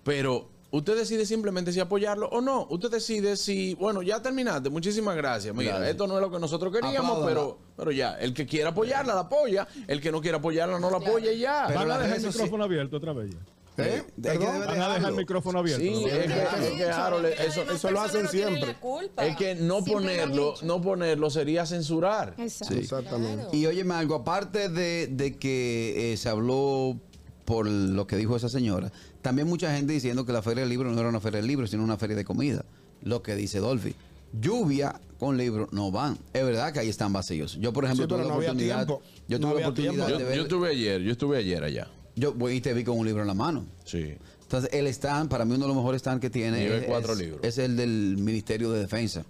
Pero 0.03 0.50
usted 0.77 0.96
decide 0.98 1.25
simplemente 1.25 1.72
si 1.72 1.79
apoyarlo 1.79 2.27
o 2.29 2.41
no. 2.41 2.67
Usted 2.70 2.91
decide 2.91 3.38
si, 3.38 3.74
bueno, 3.75 4.01
ya 4.01 4.22
terminaste, 4.22 4.70
muchísimas 4.70 5.15
gracias. 5.15 5.55
Mira, 5.55 5.72
Gracias. 5.72 5.91
esto 5.91 6.08
no 6.08 6.15
es 6.15 6.22
lo 6.22 6.32
que 6.32 6.39
nosotros 6.39 6.74
queríamos, 6.74 7.25
pero, 7.25 7.58
pero 7.75 7.91
ya, 7.91 8.13
el 8.20 8.34
que 8.34 8.46
quiera 8.46 8.70
apoyarla, 8.70 9.13
la 9.13 9.22
apoya. 9.22 9.67
El 9.88 10.01
que 10.01 10.12
no 10.12 10.22
quiera 10.22 10.38
apoyarla, 10.38 10.79
no 10.79 10.89
la 10.89 10.98
apoya 10.98 11.32
y 11.32 11.39
ya. 11.39 11.65
Pero 11.67 11.79
Van 11.79 11.91
a 11.91 11.98
dejar 12.00 12.17
el 12.17 12.25
micrófono 12.25 12.63
abierto 12.63 12.98
otra 12.98 13.13
vez. 13.13 13.32
ya. 13.32 13.39
¿Eh? 13.77 14.03
Que 14.15 14.22
Perdón. 14.22 14.60
Van 14.65 14.82
a 14.82 14.94
dejar 14.94 15.12
el 15.12 15.17
micrófono 15.17 15.60
abierto. 15.60 15.84
Sí, 15.84 15.91
¿no? 15.91 16.08
es 16.08 16.13
que, 16.32 16.67
es 16.67 16.72
que, 16.77 16.86
Harold, 16.86 17.25
eso, 17.25 17.63
eso 17.63 17.91
lo 17.91 18.01
hacen 18.01 18.27
siempre. 18.29 18.77
es 19.17 19.36
que 19.36 19.55
no 19.55 19.84
ponerlo, 19.84 20.53
no 20.62 20.82
ponerlo 20.82 21.29
sería 21.29 21.65
censurar. 21.65 22.36
Exacto. 22.38 22.75
Exactamente. 22.75 23.44
Claro. 23.44 23.50
Y 23.58 23.65
óyeme 23.65 23.96
algo, 23.96 24.15
aparte 24.15 24.70
de, 24.70 25.08
de 25.08 25.38
que 25.38 26.13
eh, 26.13 26.17
se 26.17 26.29
habló 26.29 26.98
por 27.44 27.67
lo 27.67 28.08
que 28.08 28.15
dijo 28.15 28.36
esa 28.36 28.50
señora, 28.50 28.91
también 29.25 29.48
mucha 29.48 29.75
gente 29.75 29.91
diciendo 29.91 30.24
que 30.24 30.32
la 30.32 30.44
Feria 30.44 30.62
del 30.62 30.70
Libro 30.70 30.91
no 30.91 31.00
era 31.00 31.10
una 31.10 31.20
Feria 31.20 31.38
del 31.38 31.48
Libro, 31.48 31.65
sino 31.65 31.84
una 31.84 31.98
feria 31.98 32.15
de 32.15 32.24
comida. 32.24 32.63
Lo 33.01 33.24
que 33.24 33.36
dice 33.36 33.58
Dolphy. 33.60 33.96
Lluvia 34.39 35.01
con 35.20 35.36
libros 35.36 35.70
no 35.72 35.89
van. 35.89 36.17
Es 36.32 36.46
verdad 36.46 36.72
que 36.72 36.79
ahí 36.79 36.89
están 36.89 37.12
vacíos. 37.12 37.58
Yo, 37.60 37.74
por 37.74 37.86
ejemplo, 37.86 38.05
Sí, 38.05 38.10
tuve 38.10 38.20
la 38.20 38.27
no 38.27 38.34
había 38.36 38.50
oportunidad. 38.50 38.86
tiempo. 38.86 39.01
Yo 39.27 39.39
No 39.39 39.41
tuve 39.48 39.50
la 39.50 39.55
había 39.55 39.67
oportunidad 39.67 39.94
tiempo. 40.05 40.05
de 40.17 40.20
Yo, 40.24 40.27
ver. 40.29 40.36
yo 40.38 40.44
estuve 40.44 40.70
ayer, 40.70 41.01
yo 41.01 41.12
estuve 41.12 41.38
ayer 41.39 41.63
allá. 41.63 41.88
Yo 42.15 42.34
voy 42.34 42.53
y 42.53 42.62
te 42.62 42.74
vi 42.75 42.84
con 42.84 43.00
un 43.00 43.05
libro 43.08 43.22
en 43.24 43.27
la 43.27 43.34
mano. 43.34 43.65
Sí. 43.84 44.13
Entonces, 44.44 44.70
el 44.74 44.86
stand, 44.88 45.27
para 45.29 45.44
mí 45.44 45.55
uno 45.55 45.63
de 45.63 45.67
los 45.70 45.75
mejores 45.77 46.01
stands 46.01 46.22
que 46.22 46.29
tiene 46.29 46.60
Nivel 46.63 46.84
es, 46.84 46.86
cuatro 46.86 47.13
es- 47.13 47.20
libros. 47.20 47.39
es 47.44 47.58
el 47.58 47.75
del 47.75 48.17
Ministerio 48.17 48.72
de 48.72 48.79
Defensa. 48.82 49.25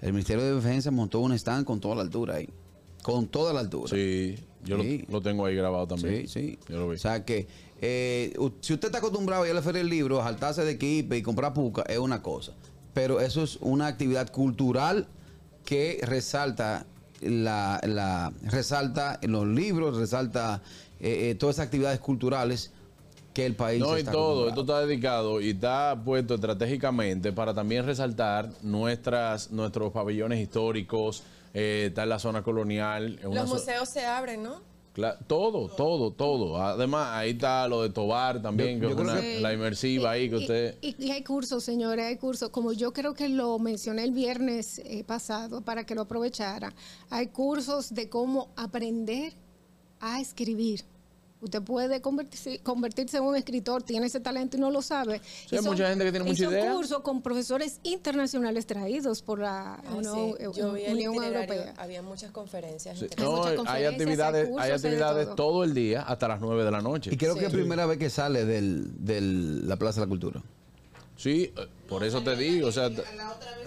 El 0.00 0.12
Ministerio 0.12 0.44
de 0.44 0.54
Defensa 0.54 0.90
montó 0.92 1.18
un 1.20 1.32
stand 1.32 1.64
con 1.66 1.80
toda 1.80 1.96
la 1.96 2.02
altura 2.02 2.36
ahí. 2.36 2.48
Con 3.02 3.26
toda 3.26 3.52
la 3.52 3.60
altura. 3.60 3.88
Sí, 3.90 4.36
yo 4.64 4.76
lo- 4.76 4.82
Sí. 4.84 5.04
Lo, 5.08 5.20
tengo 5.20 5.44
ahí 5.46 5.56
grabado 5.56 5.84
Sí, 5.96 6.02
también. 6.02 6.28
sí. 6.28 6.58
Yo 6.68 6.78
lo 6.78 6.88
vi. 6.88 6.96
O 6.96 6.98
sea 6.98 7.24
que 7.24 7.46
eh, 7.80 8.32
si 8.60 8.74
usted 8.74 8.86
está 8.88 8.98
acostumbrado 8.98 9.42
a 9.42 9.46
ir 9.46 9.52
a 9.52 9.54
la 9.56 9.62
feria 9.62 9.80
del 9.80 9.90
libro, 9.90 10.20
a 10.20 10.24
saltarse 10.24 10.64
de 10.64 10.70
equipo 10.70 11.14
y 11.16 11.22
comprar 11.22 11.52
puca, 11.52 11.82
es 11.88 11.98
una 11.98 12.22
cosa. 12.22 12.52
Pero 12.94 13.20
eso 13.20 13.42
es 13.42 13.56
una 13.60 13.86
actividad 13.88 14.30
cultural 14.30 15.08
que 15.64 15.98
resalta 16.02 16.86
la, 17.20 17.80
la 17.84 18.32
resalta 18.44 19.18
los 19.22 19.46
libros, 19.46 19.96
resalta 19.96 20.62
eh, 21.00 21.30
eh, 21.30 21.34
todas 21.34 21.56
esas 21.56 21.66
actividades 21.66 21.98
culturales 22.00 22.70
que 23.34 23.46
el 23.46 23.54
país 23.56 23.80
No, 23.80 23.98
y 23.98 24.04
todo, 24.04 24.48
esto 24.48 24.60
está 24.60 24.80
dedicado 24.84 25.40
y 25.40 25.50
está 25.50 26.00
puesto 26.04 26.34
estratégicamente 26.34 27.32
para 27.32 27.54
también 27.54 27.86
resaltar 27.86 28.50
nuestras, 28.62 29.50
nuestros 29.50 29.90
pabellones 29.92 30.38
históricos, 30.40 31.22
eh, 31.54 31.86
está 31.88 32.04
en 32.04 32.08
la 32.08 32.18
zona 32.18 32.42
colonial. 32.42 33.18
Los 33.22 33.48
museos 33.48 33.88
se 33.88 34.04
abren, 34.06 34.42
¿no? 34.42 34.60
Cla- 34.94 35.16
todo, 35.26 35.68
todo, 35.68 36.12
todo. 36.12 36.58
Además, 36.62 37.08
ahí 37.12 37.30
está 37.30 37.66
lo 37.66 37.82
de 37.82 37.88
Tobar 37.88 38.42
también, 38.42 38.78
que 38.78 38.88
es 38.88 38.94
una- 38.94 39.18
Sí. 39.20 39.38
la 39.40 39.54
inmersiva 39.54 40.10
ahí 40.10 40.28
que 40.28 40.36
Y- 40.36 40.40
usted... 40.40 40.78
Y, 40.82 41.06
y 41.06 41.10
hay 41.12 41.24
cursos, 41.24 41.64
señores, 41.64 42.04
hay 42.04 42.16
cursos. 42.18 42.50
Como 42.50 42.72
yo 42.74 42.92
creo 42.92 43.14
que 43.14 43.30
lo 43.30 43.58
mencioné 43.58 44.04
el 44.04 44.12
viernes 44.12 44.80
eh, 44.84 45.02
pasado 45.04 45.62
para 45.62 45.84
que 45.84 45.94
lo 45.94 46.02
aprovechara. 46.02 46.74
Hay 47.08 47.28
cursos 47.28 47.94
de 47.94 48.10
cómo 48.10 48.50
aprender 48.54 49.32
a 50.00 50.20
escribir. 50.20 50.84
Usted 51.42 51.60
puede 51.60 52.00
convertirse, 52.00 52.60
convertirse 52.60 53.16
en 53.18 53.24
un 53.24 53.34
escritor, 53.36 53.82
tiene 53.82 54.06
ese 54.06 54.20
talento 54.20 54.56
y 54.56 54.60
no 54.60 54.70
lo 54.70 54.80
sabe. 54.80 55.20
Sí, 55.24 55.56
hay 55.56 55.58
Y 55.58 55.62
son- 55.62 55.72
mucha 55.72 55.88
gente 55.88 56.04
que 56.04 56.10
tiene 56.12 56.24
mucha 56.26 56.44
idea. 56.44 56.72
cursos 56.72 57.00
con 57.02 57.20
profesores 57.20 57.80
internacionales 57.82 58.64
traídos 58.64 59.22
por 59.22 59.40
la 59.40 59.74
Ah, 59.74 59.82
Unión, 59.96 60.34
sí. 60.38 60.44
Yo 60.54 60.70
Unión 60.72 61.14
Europea. 61.22 61.74
Había 61.76 62.00
muchas 62.02 62.30
conferencias. 62.30 62.98
Sí. 62.98 63.06
No, 63.18 63.32
muchas 63.32 63.46
hay 63.50 63.56
conferencias, 63.56 63.92
actividades, 63.92 64.34
hay 64.34 64.46
hay 64.46 64.50
cursos, 64.52 64.62
hay 64.62 64.68
de 64.70 64.74
actividades 64.76 65.26
todo. 65.26 65.34
todo 65.36 65.64
el 65.64 65.74
día 65.74 66.02
hasta 66.02 66.28
las 66.28 66.40
9 66.40 66.64
de 66.64 66.70
la 66.70 66.80
noche. 66.80 67.10
Y 67.12 67.16
creo 67.16 67.34
que 67.34 67.46
es 67.46 67.52
primera 67.52 67.86
vez 67.86 67.98
que 67.98 68.08
sale 68.08 68.44
del, 68.44 69.04
del- 69.04 69.68
la 69.68 69.76
Plaza 69.76 70.00
de 70.00 70.06
la 70.06 70.10
Cultura. 70.10 70.42
Sí, 71.22 71.52
eh, 71.56 71.66
por 71.88 72.02
eso 72.02 72.20
te 72.20 72.34
digo, 72.34 72.66
o 72.66 72.72
sea, 72.72 72.90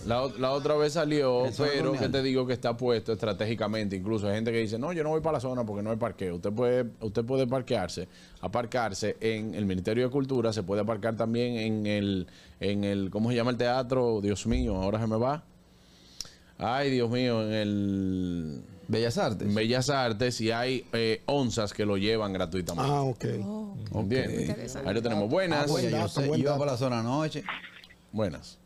la, 0.05 0.27
la 0.37 0.51
otra 0.51 0.75
vez 0.75 0.91
salió, 0.91 1.43
pero 1.57 1.93
que 1.93 2.09
te 2.09 2.21
digo 2.21 2.45
que 2.45 2.51
está 2.51 2.75
puesto 2.75 3.13
estratégicamente. 3.13 3.95
Incluso 3.95 4.27
hay 4.27 4.35
gente 4.35 4.51
que 4.51 4.57
dice, 4.57 4.77
no, 4.77 4.91
yo 4.91 5.05
no 5.05 5.11
voy 5.11 5.21
para 5.21 5.37
la 5.37 5.39
zona 5.39 5.65
porque 5.65 5.81
no 5.81 5.89
hay 5.89 5.95
parqueo. 5.95 6.35
Usted 6.35 6.51
puede, 6.51 6.85
usted 6.99 7.23
puede 7.23 7.47
parquearse, 7.47 8.09
aparcarse 8.41 9.15
en 9.21 9.55
el 9.55 9.65
Ministerio 9.65 10.03
de 10.03 10.09
Cultura, 10.09 10.51
se 10.51 10.63
puede 10.63 10.81
aparcar 10.81 11.15
también 11.15 11.55
en 11.55 11.87
el, 11.87 12.27
en 12.59 12.83
el, 12.83 13.09
¿cómo 13.09 13.29
se 13.29 13.37
llama 13.37 13.51
el 13.51 13.57
teatro? 13.57 14.19
Dios 14.19 14.45
mío, 14.47 14.75
ahora 14.75 14.99
se 14.99 15.07
me 15.07 15.15
va. 15.15 15.41
Ay, 16.57 16.91
Dios 16.91 17.09
mío, 17.09 17.41
en 17.41 17.53
el 17.53 18.61
Bellas 18.87 19.17
Artes. 19.17 19.53
Bellas 19.53 19.89
Artes 19.89 20.41
y 20.41 20.51
hay 20.51 20.85
eh, 20.93 21.21
onzas 21.25 21.73
que 21.73 21.85
lo 21.85 21.97
llevan 21.97 22.33
gratuitamente. 22.33 22.91
Ah, 22.91 23.01
ok. 23.01 23.25
¿Entiendes? 23.93 24.49
Interesante. 24.49 24.89
Ahí 24.89 24.95
lo 24.95 25.01
tenemos. 25.01 25.29
Buenas. 25.29 25.71
Ah, 25.75 25.81
yo 25.81 26.07
sé, 26.07 26.27
buen 26.27 26.39
iba 26.39 26.51
dato. 26.51 26.59
para 26.59 26.71
la 26.73 26.77
zona 26.77 26.99
anoche. 26.99 27.43
Buenas. 28.11 28.59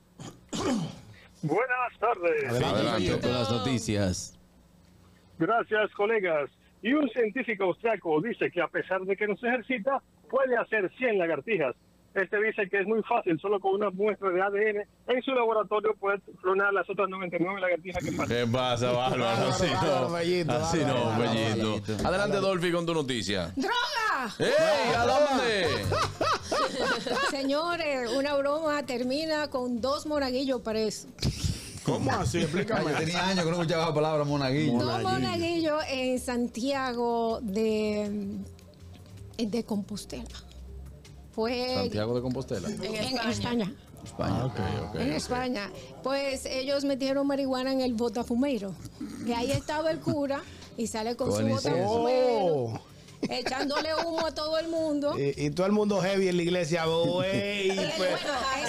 Buenas 1.42 2.00
tardes. 2.00 2.50
Adelante. 2.50 3.20
Con 3.22 3.34
las 3.34 3.52
noticias. 3.52 4.36
Gracias, 5.38 5.92
colegas. 5.96 6.50
Y 6.82 6.94
un 6.94 7.10
científico 7.10 7.66
austriaco 7.66 8.22
dice 8.22 8.52
que 8.52 8.62
a 8.62 8.68
pesar 8.68 9.02
de 9.02 9.16
que 9.16 9.28
no 9.28 9.36
se 9.38 9.48
ejercita, 9.48 10.02
puede 10.30 10.58
hacer 10.58 10.92
100 10.98 11.18
lagartijas. 11.18 11.76
Este 12.16 12.42
dice 12.42 12.68
que 12.70 12.80
es 12.80 12.88
muy 12.88 13.04
fácil, 13.04 13.40
solo 13.40 13.60
con 13.60 13.76
una 13.76 13.92
muestra 13.92 14.30
de 14.30 14.42
ADN 14.42 14.88
en 15.08 15.22
su 15.22 15.32
laboratorio 15.32 15.96
puede 16.00 16.20
clonar 16.42 16.74
las 16.74 16.90
otras 16.90 17.08
99 17.08 17.62
lagartijas 17.62 18.04
que 18.04 18.12
faltan. 18.12 18.38
¿Qué 18.38 18.52
pasa, 18.52 18.92
Bárbaro? 18.92 19.48
Así 19.50 19.68
no. 19.72 20.10
Bellito, 20.10 20.52
Así 20.52 20.80
no, 20.80 21.20
Bellito. 21.20 22.08
Adelante, 22.08 22.38
Dolphy, 22.38 22.72
con 22.72 22.86
tu 22.86 22.96
noticia. 22.96 23.54
¡Droga! 23.56 24.36
¡Ey! 24.40 24.96
¿A 24.98 25.06
dónde? 25.06 25.68
Señores, 27.30 28.12
una 28.12 28.36
broma 28.36 28.84
termina 28.86 29.48
con 29.50 29.80
dos 29.80 30.08
monaguillos 30.08 30.62
presos. 30.62 31.12
¿Cómo 31.84 32.12
así? 32.12 32.40
Explícame. 32.40 32.92
yo 32.92 32.98
tenía 32.98 33.28
años 33.28 33.46
que 33.46 33.52
no 33.52 33.58
escuchaba 33.58 33.88
la 33.88 33.94
palabra 33.94 34.24
monaguillo. 34.24 34.80
Dos 34.80 35.04
monaguillos 35.04 35.84
en 35.90 36.20
Santiago 36.20 37.40
de, 37.42 38.40
de 39.38 39.64
Compostela. 39.64 40.49
Fue 41.40 41.74
Santiago 41.76 42.16
de 42.16 42.22
Compostela. 42.22 42.68
En 42.68 42.84
en 42.84 43.18
España. 43.30 43.72
España. 44.04 44.46
Ok. 44.46 44.96
en 44.96 45.14
España. 45.14 45.70
Pues 46.04 46.46
ellos 46.46 46.84
metieron 46.84 47.26
marihuana 47.28 47.72
en 47.72 47.80
el 47.82 47.94
botafumeiro. 47.94 48.74
Y 49.26 49.32
ahí 49.32 49.52
estaba 49.52 49.90
el 49.92 50.00
cura 50.00 50.42
y 50.76 50.88
sale 50.88 51.16
con 51.16 51.32
su 51.32 51.48
botafumeiro, 51.48 52.46
Oh. 52.46 52.80
echándole 53.30 53.90
humo 54.06 54.26
a 54.26 54.34
todo 54.34 54.58
el 54.60 54.68
mundo. 54.68 55.16
Y, 55.18 55.46
y 55.46 55.50
todo 55.52 55.66
el 55.68 55.72
mundo 55.74 56.02
heavy 56.02 56.28
en 56.28 56.38
la 56.38 56.44
iglesia. 56.44 56.86
Güey, 56.86 57.76
pues, 57.98 58.10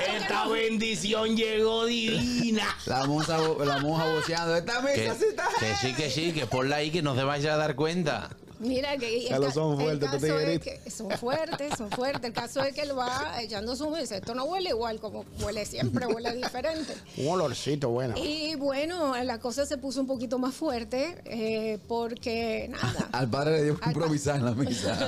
que 0.06 0.16
esta 0.18 0.44
no- 0.44 0.50
bendición 0.52 1.36
llegó 1.36 1.86
divina. 1.86 2.64
La 2.86 3.04
monja, 3.06 3.36
la 3.64 3.78
monja 3.78 4.12
voceando. 4.14 4.56
Esta 4.56 4.80
mesa 4.80 5.14
sí 5.16 5.24
está. 5.28 5.48
que 5.58 5.74
sí, 5.76 5.92
que 5.94 6.08
sí, 6.10 6.32
que 6.32 6.46
ponla 6.46 6.76
ahí 6.76 6.90
que 6.92 7.02
no 7.02 7.14
se 7.16 7.24
vaya 7.24 7.54
a 7.54 7.56
dar 7.56 7.74
cuenta. 7.76 8.30
Mira 8.60 8.96
que 8.98 9.22
Ya 9.22 9.36
el, 9.36 9.42
lo 9.42 9.50
son 9.50 9.72
el 9.72 9.80
fuertes, 9.80 10.12
estos 10.12 10.20
caso 10.20 10.40
es 10.40 10.60
que 10.60 10.90
son 10.90 11.10
fuertes, 11.12 11.72
son 11.78 11.90
fuertes. 11.90 12.24
El 12.24 12.32
caso 12.34 12.62
es 12.62 12.74
que 12.74 12.82
él 12.82 12.96
va 12.96 13.40
echando 13.40 13.74
su 13.74 13.88
mesa. 13.88 14.16
Esto 14.18 14.34
no 14.34 14.44
huele 14.44 14.68
igual 14.70 15.00
como 15.00 15.24
huele 15.42 15.64
siempre, 15.64 16.06
huele 16.06 16.34
diferente. 16.34 16.94
Un 17.16 17.28
olorcito 17.28 17.88
bueno. 17.88 18.14
Y 18.18 18.54
bueno, 18.56 19.14
la 19.24 19.38
cosa 19.38 19.64
se 19.64 19.78
puso 19.78 20.00
un 20.02 20.06
poquito 20.06 20.38
más 20.38 20.54
fuerte 20.54 21.16
eh, 21.24 21.78
porque 21.88 22.68
nada. 22.70 23.08
Al 23.12 23.28
padre 23.30 23.52
le 23.52 23.64
dio 23.64 23.80
que 23.80 23.88
improvisar 23.88 24.36
en 24.36 24.44
la 24.44 24.52
misa. 24.52 24.98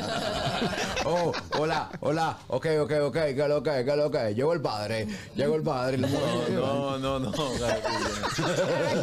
oh, 1.05 1.33
hola, 1.59 1.91
hola. 2.01 2.39
Ok, 2.49 2.67
ok, 2.81 2.93
ok. 3.03 3.15
¿Qué 3.15 3.43
es 3.43 3.49
lo 3.49 3.63
que? 3.63 3.85
¿Qué 3.85 3.91
es 3.91 3.97
lo 3.97 4.11
que? 4.11 4.35
Llegó 4.35 4.55
el 4.55 4.63
padre. 4.63 5.07
Llegó 5.37 5.57
el 5.57 5.63
padre. 5.63 5.99
No, 5.99 6.99
no, 6.99 7.19
no. 7.19 7.33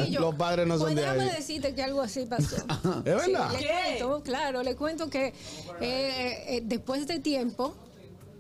Los 0.10 0.36
padres 0.36 0.66
no 0.66 0.78
son 0.80 0.96
de 0.96 1.02
déjame 1.02 1.24
ahí. 1.24 1.36
decirte 1.36 1.76
que 1.76 1.84
algo 1.84 2.02
así 2.02 2.26
pasó. 2.26 2.56
¿Es 2.56 3.04
verdad? 3.04 3.52
Sí, 3.56 3.64
le 3.64 3.68
cuento, 3.68 4.22
claro, 4.24 4.39
le 4.64 4.76
cuento 4.76 5.10
que 5.10 5.28
eh, 5.28 5.34
eh, 5.82 6.62
después 6.64 7.08
de 7.08 7.20
tiempo, 7.20 7.76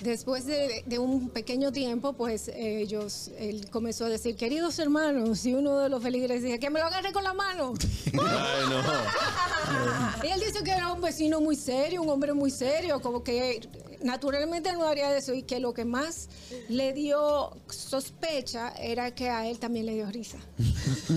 después 0.01 0.45
de, 0.45 0.83
de 0.85 0.99
un 0.99 1.29
pequeño 1.29 1.71
tiempo, 1.71 2.13
pues 2.13 2.49
ellos, 2.55 3.31
él 3.37 3.69
comenzó 3.69 4.05
a 4.05 4.09
decir, 4.09 4.35
queridos 4.35 4.79
hermanos, 4.79 5.45
y 5.45 5.53
uno 5.53 5.77
de 5.79 5.89
los 5.89 6.01
feligreses 6.01 6.43
decía, 6.43 6.57
que 6.57 6.69
me 6.69 6.79
lo 6.79 6.85
agarre 6.85 7.11
con 7.11 7.23
la 7.23 7.33
mano. 7.33 7.73
Ay, 8.13 8.69
no. 8.69 10.27
Y 10.27 10.31
él 10.31 10.39
dice 10.39 10.63
que 10.63 10.71
era 10.71 10.91
un 10.91 11.01
vecino 11.01 11.41
muy 11.41 11.55
serio, 11.55 12.01
un 12.01 12.09
hombre 12.09 12.33
muy 12.33 12.51
serio, 12.51 13.01
como 13.01 13.23
que 13.23 13.61
naturalmente 14.01 14.71
no 14.73 14.85
haría 14.87 15.15
eso 15.15 15.33
y 15.33 15.43
que 15.43 15.59
lo 15.59 15.73
que 15.73 15.85
más 15.85 16.29
le 16.69 16.93
dio 16.93 17.51
sospecha 17.69 18.69
era 18.79 19.11
que 19.13 19.29
a 19.29 19.47
él 19.47 19.59
también 19.59 19.85
le 19.85 19.93
dio 19.95 20.09
risa. 20.11 20.37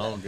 Ok. 0.00 0.24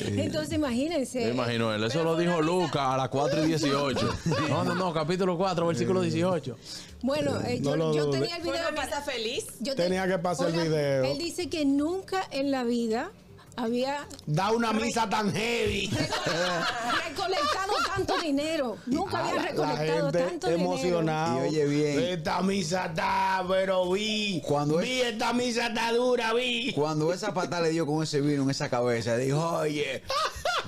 Entonces 0.00 0.54
imagínense. 0.54 1.24
Me 1.26 1.30
imagino 1.30 1.72
él. 1.74 1.84
Eso 1.84 2.02
lo 2.04 2.16
dijo 2.16 2.40
Lucas 2.42 2.82
a 2.82 2.96
las 2.96 3.08
4 3.08 3.44
y 3.44 3.48
18. 3.48 4.08
No, 4.48 4.64
no, 4.64 4.74
no. 4.74 4.92
Capítulo 4.92 5.36
4, 5.36 5.66
versículo 5.66 6.00
18. 6.00 6.56
Bueno, 7.02 7.40
eh, 7.42 7.58
No 7.60 7.70
yo, 7.70 7.76
lo 7.76 7.94
yo 7.94 8.06
dudes. 8.06 8.20
tenía 8.20 8.36
el 8.36 8.42
video 8.42 8.68
una 8.70 8.82
misa 8.82 9.02
feliz. 9.02 9.46
yo 9.60 9.74
Tenía 9.74 10.06
que 10.06 10.18
pasar 10.18 10.48
el 10.48 10.60
video. 10.68 11.04
Él 11.04 11.18
dice 11.18 11.48
que 11.48 11.64
nunca 11.64 12.26
en 12.30 12.50
la 12.50 12.64
vida 12.64 13.10
había 13.56 14.06
Da 14.26 14.50
una 14.52 14.72
misa 14.72 15.08
tan 15.08 15.32
heavy. 15.34 15.88
recolectado 17.08 17.72
tanto 17.94 18.18
dinero. 18.18 18.76
Nunca 18.86 19.18
había 19.18 19.32
Ah, 19.32 19.36
La 19.36 19.42
recolectado 19.50 20.06
gente 20.12 20.18
tanto 20.18 20.46
dinero. 20.48 20.72
emocionada. 20.72 21.36
Y 21.46 21.48
oye 21.48 21.64
bien. 21.66 22.00
Esta 22.18 22.42
misa 22.42 22.86
está, 22.86 23.44
pero 23.48 23.90
vi. 23.90 24.42
Cuando 24.46 24.78
vi 24.78 25.00
esta 25.00 25.32
misa 25.32 25.66
está 25.68 25.92
dura, 25.92 26.32
vi. 26.34 26.72
Cuando 26.74 27.12
esa 27.12 27.32
pata 27.34 27.60
le 27.60 27.70
dio 27.70 27.86
con 27.86 28.02
ese 28.02 28.20
vino 28.20 28.42
en 28.42 28.50
esa 28.50 28.68
cabeza, 28.68 29.16
dijo, 29.16 29.40
oye, 29.58 30.02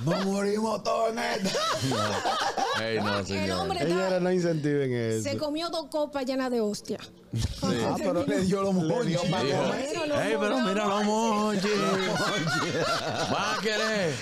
nos 0.04 0.24
morimos 0.24 0.82
todos 0.82 1.10
en 1.10 1.18
esta. 1.18 1.50
Ey, 2.82 2.98
no, 3.00 3.18
El 3.18 3.52
hombre 3.52 3.78
estaba- 3.80 4.20
no 4.20 4.32
incentiven 4.32 4.92
eso. 4.92 5.22
se 5.30 5.36
comió 5.36 5.68
dos 5.70 5.86
copas 5.86 6.24
llenas 6.24 6.50
de 6.50 6.60
hostia. 6.60 6.98
Ah, 7.62 7.94
pero 7.98 8.24
Le 8.26 8.40
dio 8.40 8.62
los 8.62 8.74
Dijo, 9.06 9.20
comer. 9.22 9.46
Ey, 10.22 10.36
pero 10.40 10.60
mira 10.60 10.86
los 10.86 11.04
mochis. 11.04 11.70
Va 13.32 13.54
a 13.54 13.60
querer. 13.60 14.14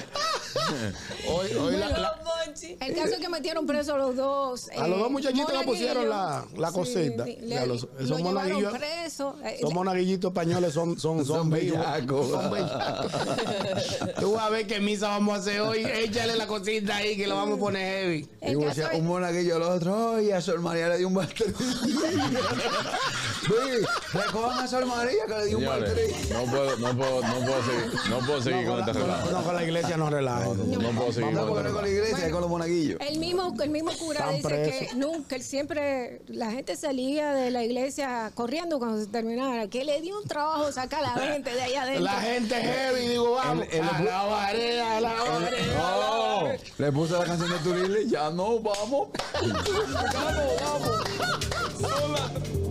Hoy, 1.29 1.53
hoy 1.55 1.77
la- 1.77 1.89
la- 1.91 2.21
Monchi. 2.47 2.77
El 2.81 2.95
caso 2.95 3.15
es 3.15 3.19
que 3.19 3.29
metieron 3.29 3.67
presos 3.67 3.95
a 3.95 3.99
los 3.99 4.17
dos. 4.17 4.69
A 4.77 4.87
los 4.89 4.99
dos 4.99 5.11
muchachitos 5.11 5.53
le 5.53 5.65
pusieron 5.65 6.09
la- 6.09 6.45
la 6.57 6.73
cosita. 6.73 7.25
Sí, 7.25 7.37
sí, 7.41 7.47
Ya 7.49 7.61
le- 7.61 7.67
los- 7.67 7.83
lo 7.83 7.89
esos 8.01 8.19
llevaron 8.19 8.35
monaguillos- 8.35 8.79
presos. 8.79 9.35
Eh, 9.45 9.61
monaguillitos 9.73 10.31
españoles 10.31 10.73
son, 10.73 10.99
son, 10.99 11.19
son, 11.25 11.37
Son 11.37 11.51
bellacos. 11.51 12.31
Son 12.31 12.51
bellacos. 12.51 13.13
Tú 14.21 14.33
vas 14.33 14.45
a 14.47 14.51
ver 14.51 14.67
qué 14.67 14.81
misa 14.81 15.09
vamos 15.09 15.37
a 15.37 15.41
hacer 15.41 15.61
hoy. 15.61 15.85
Échale 15.85 16.37
la 16.37 16.47
cosita 16.47 16.97
ahí 16.97 17.17
que 17.17 17.27
lo 17.27 17.37
vamos 17.37 17.57
a 17.57 17.61
poner 17.61 18.03
heavy. 18.03 18.29
El 18.41 18.53
Y 18.53 18.55
caso 18.57 18.69
decía 18.69 18.89
es- 18.93 18.99
un 19.01 19.07
monaguillo 19.07 19.57
al 19.57 19.63
otro, 19.63 20.11
oye, 20.13 20.33
a 20.35 20.41
Sol 20.41 20.61
María 20.61 20.89
le 20.89 20.99
dio 20.99 21.09
un 21.09 21.15
balter. 21.15 21.53
Ve, 23.49 23.87
recojan 24.13 24.59
a 24.59 24.67
Sol 24.67 24.87
María 24.87 25.25
que 25.27 25.35
le 25.35 25.47
dio 25.47 25.59
un 25.59 25.67
balter. 25.67 26.11
no 26.33 26.45
puedo, 26.51 26.77
no 26.79 26.97
puedo, 26.97 27.21
no 27.23 27.35
puedo 27.41 27.63
seguir, 27.65 28.11
no 28.11 28.19
puedo 28.27 28.43
seguir 28.43 28.67
No, 28.67 28.73
con 28.73 28.81
con 28.81 28.89
este 28.89 28.99
la, 28.99 29.05
relajo. 29.17 29.31
no, 29.31 29.43
con 29.45 29.55
la 29.55 29.65
iglesia 29.65 29.97
no 29.97 30.11
relaja. 30.11 30.45
No, 30.45 30.55
no, 30.55 30.83
no 30.83 30.91
puedo 30.91 31.13
seguir 31.13 31.33
No, 31.33 31.47
con 31.49 31.59
este 31.59 31.63
no 31.63 31.69
es 31.69 31.75
con 31.75 31.83
la 31.85 31.89
iglesia, 31.89 32.27
es 32.27 32.33
con 32.33 32.41
los 32.41 32.51
monaguillos. 32.51 33.01
El 33.01 33.19
mismo, 33.19 33.55
el 33.63 33.71
mismo 33.71 33.93
cura 33.99 34.19
Están 34.19 34.37
dice 34.37 34.49
presos. 34.49 34.89
que 34.89 34.95
nunca, 34.97 35.37
él 35.37 35.43
siempre, 35.43 36.23
la 36.29 36.51
gente 36.51 36.77
salía 36.77 37.33
de 37.33 37.51
la 37.51 37.63
iglesia 37.63 38.31
corriendo 38.35 38.79
cuando 38.79 38.99
se 39.01 39.07
terminara, 39.07 39.69
que 39.69 39.85
le 39.85 40.01
dio 40.01 40.19
un 40.19 40.27
trabajo 40.27 40.73
sacar 40.73 41.05
a 41.05 41.17
la 41.17 41.27
gente 41.33 41.55
de 41.55 41.63
allá 41.63 41.83
adentro. 41.83 42.05
La 42.05 42.21
gente 42.21 42.55
heavy, 42.57 43.09
digo, 43.09 43.33
vamos. 43.33 43.67
El- 43.71 43.79
el- 43.81 43.89
a 43.89 44.01
la 44.03 44.23
vareda, 44.25 44.97
a 44.97 45.01
la 45.01 45.13
vareda. 45.13 45.95
a 45.95 45.99
la 45.99 46.11
Oh, 46.11 46.45
vareda. 46.45 46.65
le 46.79 46.93
puse 46.93 47.13
la 47.13 47.25
canción 47.25 47.51
de 47.51 47.59
Turile, 47.59 48.09
ya 48.09 48.31
no 48.31 48.59
vamos. 48.61 49.09
Vamos, 50.17 50.45
vamos. 50.63 52.66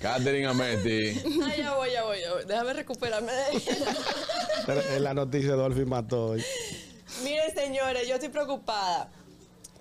Catherine 0.00 0.46
Ameti. 0.46 1.20
Ay, 1.44 1.58
ya 1.58 1.74
voy, 1.74 1.90
ya 1.92 2.04
voy, 2.04 2.20
ya 2.20 2.32
voy. 2.32 2.44
Déjame 2.46 2.72
recuperarme 2.72 3.32
de 4.66 5.00
la 5.00 5.12
noticia 5.14 5.52
Dolphy 5.52 5.84
mató 5.84 6.28
hoy. 6.28 6.44
Miren, 7.22 7.54
señores, 7.54 8.08
yo 8.08 8.14
estoy 8.14 8.30
preocupada 8.30 9.10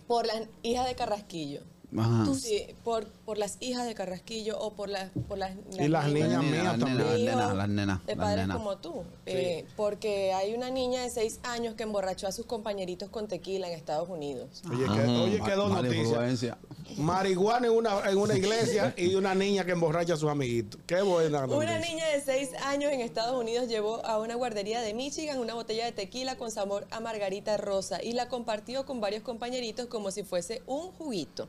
por 0.07 0.25
las 0.25 0.41
hijas 0.61 0.87
de 0.87 0.95
Carrasquillo. 0.95 1.61
Ajá. 1.97 2.33
Sí, 2.35 2.67
por, 2.83 3.07
por 3.25 3.37
las 3.37 3.57
hijas 3.61 3.85
de 3.87 3.95
Carrasquillo 3.95 4.59
o 4.59 4.73
por 4.73 4.89
las, 4.89 5.09
por 5.27 5.37
las, 5.37 5.53
Y 5.79 5.87
las 5.87 6.07
niñas 6.07 6.31
Las 6.31 6.43
mías 6.43 6.43
nenas, 6.43 6.79
también. 6.79 6.97
las 6.97 7.19
nenas, 7.19 7.55
las 7.55 7.69
nenas, 7.69 8.05
de 8.05 8.15
las 8.15 8.25
padres 8.25 8.47
como 8.49 8.77
tú. 8.77 9.03
Eh, 9.25 9.65
porque 9.75 10.33
hay 10.33 10.53
una 10.53 10.69
niña 10.69 11.01
de 11.01 11.09
seis 11.09 11.39
años 11.43 11.75
que 11.75 11.83
emborrachó 11.83 12.27
a 12.27 12.31
sus 12.31 12.45
compañeritos 12.45 13.09
con 13.09 13.27
tequila 13.27 13.67
en 13.67 13.73
Estados 13.73 14.07
Unidos. 14.09 14.61
Oye, 14.69 14.85
que, 14.85 15.01
oye, 15.07 15.41
qué 15.43 15.51
dos 15.55 15.69
Mala 15.69 15.81
noticias. 15.83 16.07
influencia. 16.07 16.57
Marihuana 16.97 17.67
en 17.67 17.73
una, 17.73 18.09
en 18.09 18.17
una 18.17 18.35
iglesia 18.35 18.93
y 18.97 19.13
una 19.15 19.35
niña 19.35 19.63
que 19.63 19.71
emborracha 19.71 20.13
a 20.15 20.17
sus 20.17 20.29
amiguitos. 20.29 20.81
Qué 20.87 21.01
buena 21.01 21.45
Una 21.45 21.79
niña 21.79 22.05
de 22.07 22.21
seis 22.21 22.49
años 22.65 22.91
en 22.91 23.01
Estados 23.01 23.39
Unidos 23.39 23.67
llevó 23.67 24.03
a 24.05 24.19
una 24.19 24.35
guardería 24.35 24.81
de 24.81 24.93
Michigan 24.93 25.37
una 25.39 25.53
botella 25.53 25.85
de 25.85 25.91
tequila 25.91 26.35
con 26.37 26.51
sabor 26.51 26.87
a 26.91 26.99
margarita 26.99 27.57
rosa 27.57 28.03
y 28.03 28.13
la 28.13 28.27
compartió 28.27 28.85
con 28.85 29.01
varios 29.01 29.23
compañeritos 29.23 29.85
como 29.87 30.11
si 30.11 30.23
fuese 30.23 30.61
un 30.65 30.91
juguito. 30.91 31.47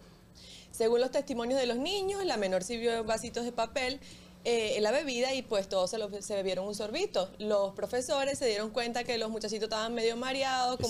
Según 0.73 1.01
los 1.01 1.11
testimonios 1.11 1.61
de 1.61 1.67
los 1.67 1.77
niños, 1.77 2.25
la 2.25 2.37
menor 2.37 2.63
sirvió 2.65 3.03
vasitos 3.05 3.45
de 3.45 3.53
papel 3.53 4.01
eh, 4.45 4.75
en 4.77 4.83
la 4.83 4.91
bebida 4.91 5.35
y 5.35 5.43
pues 5.43 5.69
todos 5.69 5.91
se, 5.91 5.99
lo- 5.99 6.23
se 6.23 6.35
bebieron 6.35 6.67
un 6.67 6.75
sorbito. 6.75 7.31
Los 7.39 7.75
profesores 7.75 8.39
se 8.39 8.47
dieron 8.47 8.71
cuenta 8.71 9.05
que 9.05 9.19
los 9.19 9.29
muchachitos 9.31 9.65
estaban 9.65 9.93
medio 9.95 10.17
mareados, 10.17 10.77
como 10.79 10.89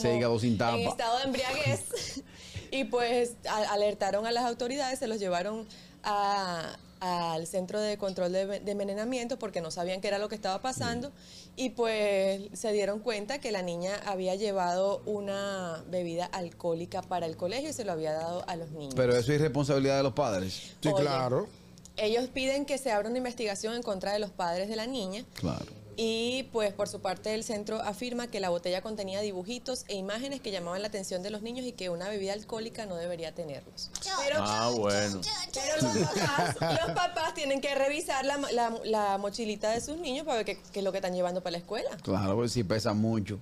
en 0.82 0.88
estado 0.88 1.18
de 1.18 1.24
embriaguez 1.24 2.22
y 2.70 2.84
pues 2.84 3.32
a- 3.48 3.72
alertaron 3.72 4.26
a 4.26 4.32
las 4.32 4.44
autoridades, 4.44 4.98
se 5.00 5.08
los 5.08 5.18
llevaron 5.18 5.66
a- 6.04 6.76
al 7.00 7.46
centro 7.46 7.80
de 7.80 7.98
control 7.98 8.32
de, 8.32 8.60
de 8.60 8.70
envenenamiento 8.72 9.38
porque 9.38 9.60
no 9.60 9.70
sabían 9.70 10.00
qué 10.00 10.08
era 10.08 10.18
lo 10.18 10.28
que 10.28 10.34
estaba 10.34 10.60
pasando 10.60 11.12
y 11.56 11.70
pues 11.70 12.42
se 12.52 12.72
dieron 12.72 13.00
cuenta 13.00 13.40
que 13.40 13.52
la 13.52 13.62
niña 13.62 14.00
había 14.06 14.34
llevado 14.34 15.02
una 15.06 15.82
bebida 15.90 16.26
alcohólica 16.26 17.02
para 17.02 17.26
el 17.26 17.36
colegio 17.36 17.70
y 17.70 17.72
se 17.72 17.84
lo 17.84 17.92
había 17.92 18.12
dado 18.12 18.44
a 18.48 18.56
los 18.56 18.70
niños. 18.70 18.94
Pero 18.94 19.16
eso 19.16 19.32
es 19.32 19.40
responsabilidad 19.40 19.96
de 19.96 20.02
los 20.02 20.12
padres. 20.12 20.74
Sí, 20.80 20.88
Oye. 20.88 21.02
claro. 21.02 21.48
Ellos 21.96 22.28
piden 22.28 22.64
que 22.64 22.78
se 22.78 22.92
abra 22.92 23.08
una 23.08 23.18
investigación 23.18 23.74
en 23.74 23.82
contra 23.82 24.12
de 24.12 24.18
los 24.20 24.30
padres 24.30 24.68
de 24.68 24.76
la 24.76 24.86
niña 24.86 25.24
Claro. 25.34 25.66
Y 25.96 26.44
pues 26.52 26.72
por 26.72 26.88
su 26.88 27.00
parte 27.00 27.34
el 27.34 27.44
centro 27.44 27.80
afirma 27.82 28.28
que 28.28 28.40
la 28.40 28.48
botella 28.50 28.80
contenía 28.82 29.20
dibujitos 29.20 29.84
e 29.88 29.94
imágenes 29.94 30.40
que 30.40 30.50
llamaban 30.50 30.80
la 30.82 30.88
atención 30.88 31.22
de 31.22 31.30
los 31.30 31.42
niños 31.42 31.66
y 31.66 31.72
que 31.72 31.90
una 31.90 32.08
bebida 32.08 32.32
alcohólica 32.32 32.86
no 32.86 32.96
debería 32.96 33.34
tenerlos. 33.34 33.90
Pero, 34.24 34.36
Ah, 34.40 34.70
bueno. 34.76 35.20
pero 35.52 35.82
los, 35.82 36.08
papás, 36.08 36.56
los 36.86 36.90
papás 36.96 37.34
tienen 37.34 37.60
que 37.60 37.74
revisar 37.74 38.24
la, 38.24 38.38
la- 38.52 38.78
la 38.84 39.18
mochilita 39.18 39.70
de 39.70 39.80
sus 39.80 39.96
niños 39.98 40.24
para 40.24 40.38
ver 40.38 40.46
qué, 40.46 40.58
qué 40.72 40.78
es 40.80 40.84
lo 40.84 40.92
que 40.92 40.98
están 40.98 41.14
llevando 41.14 41.42
para 41.42 41.52
la 41.52 41.58
escuela. 41.58 41.90
Claro, 42.02 42.34
porque 42.36 42.48
si 42.48 42.64
pesa 42.64 42.92
mucho. 42.94 43.38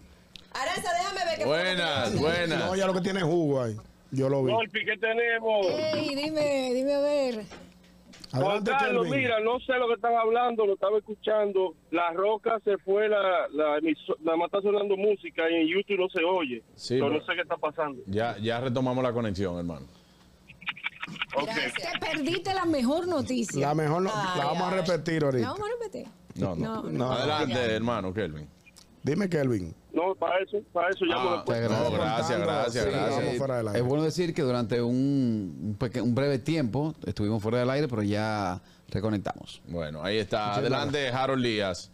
Aranza, 0.52 0.90
déjame 0.94 1.24
ver 1.24 1.38
qué 1.38 1.44
fue 1.44 1.58
lo 1.58 1.62
que 1.64 1.74
Buenas, 1.74 2.18
buenas. 2.18 2.58
No, 2.58 2.74
ya 2.76 2.86
lo 2.86 2.94
que 2.94 3.00
tiene 3.02 3.20
es 3.20 3.26
jugo 3.26 3.62
ahí. 3.62 3.76
Yo 4.10 4.28
lo 4.30 4.42
vi. 4.42 4.50
Dolphy, 4.52 4.84
¿qué 4.86 4.96
tenemos? 4.96 5.66
Ey, 5.66 6.14
dime, 6.14 6.72
dime 6.72 6.94
a 6.94 7.00
ver. 7.00 7.44
Juan 8.30 8.42
Adelante, 8.44 8.70
Carlos, 8.72 9.04
Kelvin. 9.06 9.20
mira, 9.22 9.40
no 9.40 9.58
sé 9.60 9.72
lo 9.78 9.88
que 9.88 9.94
están 9.94 10.14
hablando, 10.14 10.66
lo 10.66 10.74
estaba 10.74 10.98
escuchando. 10.98 11.74
La 11.90 12.10
Roca 12.12 12.58
se 12.64 12.76
fue, 12.78 13.08
la, 13.08 13.48
la, 13.52 13.80
nada 14.20 14.36
más 14.36 14.46
está 14.46 14.60
sonando 14.60 14.96
música 14.96 15.48
y 15.50 15.54
en 15.62 15.66
YouTube 15.68 15.98
no 15.98 16.08
se 16.10 16.22
oye. 16.24 16.62
Sí, 16.74 16.94
Pero 16.94 17.10
no 17.10 17.20
sé 17.24 17.34
qué 17.34 17.40
está 17.42 17.56
pasando. 17.56 18.02
Ya, 18.06 18.36
ya 18.38 18.60
retomamos 18.60 19.02
la 19.02 19.12
conexión, 19.12 19.56
hermano. 19.58 19.86
Ok. 21.36 21.44
Gracias. 21.46 21.72
Te 21.74 21.98
perdiste 22.00 22.52
la 22.54 22.64
mejor 22.66 23.08
noticia. 23.08 23.68
La 23.68 23.74
mejor 23.74 24.02
no, 24.02 24.10
Ay, 24.14 24.38
la 24.38 24.44
vamos 24.46 24.62
a 24.72 24.76
repetir 24.76 25.22
¿La 25.22 25.28
ahorita. 25.28 25.48
vamos 25.52 25.68
a 25.68 25.72
repetir? 25.84 26.06
No, 26.34 26.54
no. 26.54 26.82
No, 26.82 26.90
no. 26.90 27.12
Adelante, 27.12 27.58
hermano 27.74 28.12
Kelvin. 28.12 28.46
Dime, 29.02 29.28
Kelvin. 29.28 29.74
No, 29.92 30.14
para 30.14 30.38
eso, 30.40 30.58
para 30.72 30.90
eso 30.90 31.04
llamo 31.04 31.30
Ah, 31.30 31.34
después. 31.36 31.60
Te 31.60 31.68
no, 31.68 31.90
gracias, 31.90 32.40
gracias, 32.40 32.84
Sí, 32.84 32.90
gracias. 32.90 33.16
vamos 33.24 33.36
fuera 33.38 33.56
del 33.58 33.68
aire. 33.68 33.80
Es 33.80 33.86
bueno 33.86 34.04
decir 34.04 34.34
que 34.34 34.42
durante 34.42 34.80
un, 34.82 34.94
un, 35.62 35.76
peque- 35.78 36.00
un 36.02 36.14
breve 36.14 36.38
tiempo 36.38 36.94
estuvimos 37.06 37.42
fuera 37.42 37.58
del 37.58 37.70
aire, 37.70 37.88
pero 37.88 38.02
ya 38.02 38.60
reconectamos. 38.90 39.62
Bueno, 39.66 40.02
ahí 40.04 40.18
está. 40.18 40.54
Adelante, 40.54 41.08
Harold 41.08 41.44
Díaz. 41.44 41.90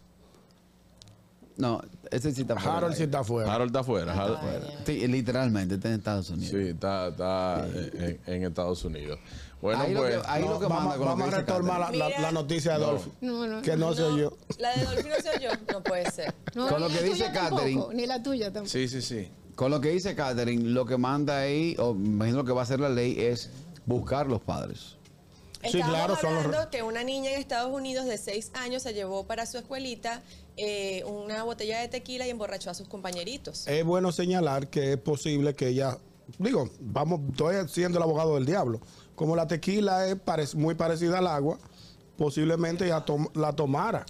No, 1.57 1.81
ese 2.11 2.33
sí 2.33 2.41
está 2.41 2.55
fuera. 2.57 2.77
Harold 2.77 2.95
sí 2.95 3.03
está 3.03 3.19
afuera. 3.19 3.53
Harold 3.53 3.69
está 3.69 3.79
afuera. 3.79 4.13
Harold- 4.13 4.85
Sí, 4.85 5.07
literalmente, 5.07 5.75
está 5.75 5.87
en 5.89 5.93
Estados 5.95 6.29
Unidos. 6.29 6.51
Sí, 6.51 6.67
está, 6.69 7.07
está 7.07 7.65
en, 7.67 8.19
en 8.25 8.43
Estados 8.43 8.83
Unidos. 8.83 9.19
Bueno, 9.61 9.81
ahí, 9.81 9.95
pues. 9.95 10.15
lo 10.15 10.21
que, 10.21 10.27
ahí 10.27 10.43
No, 10.43 10.49
lo 10.51 10.59
que 10.59 10.65
vamos 10.67 10.83
manda 10.83 10.97
con 10.97 11.05
lo 11.05 11.11
vamos 11.11 11.29
que 11.29 11.35
a 11.35 11.39
retomar 11.39 11.79
la, 11.79 11.85
Catherine. 11.87 12.09
la- 12.15 12.19
la 12.21 12.31
noticia 12.33 12.73
de 12.73 12.79
No. 12.79 12.85
Dolphy. 12.87 13.11
No, 13.21 13.47
no. 13.47 13.61
Que 13.61 13.77
no 13.77 13.93
se 13.93 14.03
oyó. 14.03 14.37
La 14.59 14.75
de 14.77 14.83
Dolphy 14.85 15.09
no 15.09 15.15
se 15.15 15.29
oyó. 15.37 15.49
No 15.71 15.81
puede 15.83 16.11
ser. 16.11 16.35
No, 16.55 16.67
Con 16.69 16.81
lo 16.81 16.87
que 16.89 17.01
dice 17.01 17.29
tampoco, 17.29 17.55
Catherine. 17.57 17.83
Ni 17.93 18.05
la 18.05 18.21
tuya 18.21 18.45
tampoco. 18.51 18.69
Sí, 18.69 18.87
sí, 18.89 19.01
sí. 19.01 19.29
Con 19.55 19.71
lo 19.71 19.79
que 19.79 19.89
dice 19.91 20.13
Catherine, 20.13 20.61
lo 20.69 20.85
que 20.85 20.97
manda 20.97 21.39
ahí, 21.39 21.75
o 21.79 21.93
me 21.93 22.07
imagino 22.09 22.37
lo 22.39 22.45
que 22.45 22.51
va 22.51 22.59
a 22.59 22.63
hacer 22.65 22.81
la 22.81 22.89
ley, 22.89 23.17
es 23.19 23.49
buscar 23.85 24.27
los 24.27 24.41
padres. 24.41 24.97
Sí, 25.61 25.79
Estábamos 25.79 25.89
claro, 25.95 26.15
son 26.21 26.35
los 26.35 26.45
hablando 26.45 26.69
que 26.69 26.83
una 26.83 27.03
niña 27.03 27.31
en 27.31 27.39
Estados 27.39 27.71
Unidos 27.73 28.05
de 28.05 28.17
seis 28.19 28.51
años 28.53 28.83
se 28.83 28.93
llevó 28.93 29.25
para 29.25 29.45
su 29.47 29.57
escuelita 29.57 30.21
eh, 30.57 31.03
una 31.05 31.43
botella 31.43 31.79
de 31.79 31.87
tequila 31.87 32.25
y 32.25 32.29
emborrachó 32.29 32.69
a 32.69 32.73
sus 32.73 32.87
compañeritos. 32.87 33.67
Es 33.67 33.83
bueno 33.83 34.11
señalar 34.11 34.67
que 34.69 34.93
es 34.93 34.97
posible 34.97 35.53
que 35.53 35.69
ella, 35.69 35.97
digo, 36.39 36.69
vamos, 36.79 37.21
estoy 37.31 37.55
siendo 37.67 37.97
el 37.97 38.03
abogado 38.03 38.35
del 38.35 38.45
diablo. 38.45 38.79
Como 39.15 39.35
la 39.35 39.47
tequila 39.47 40.07
es 40.07 40.55
muy 40.55 40.75
parecida 40.75 41.19
al 41.19 41.27
agua, 41.27 41.57
posiblemente 42.17 42.85
ella 42.85 43.01
tom- 43.01 43.27
la 43.33 43.53
tomara. 43.53 44.05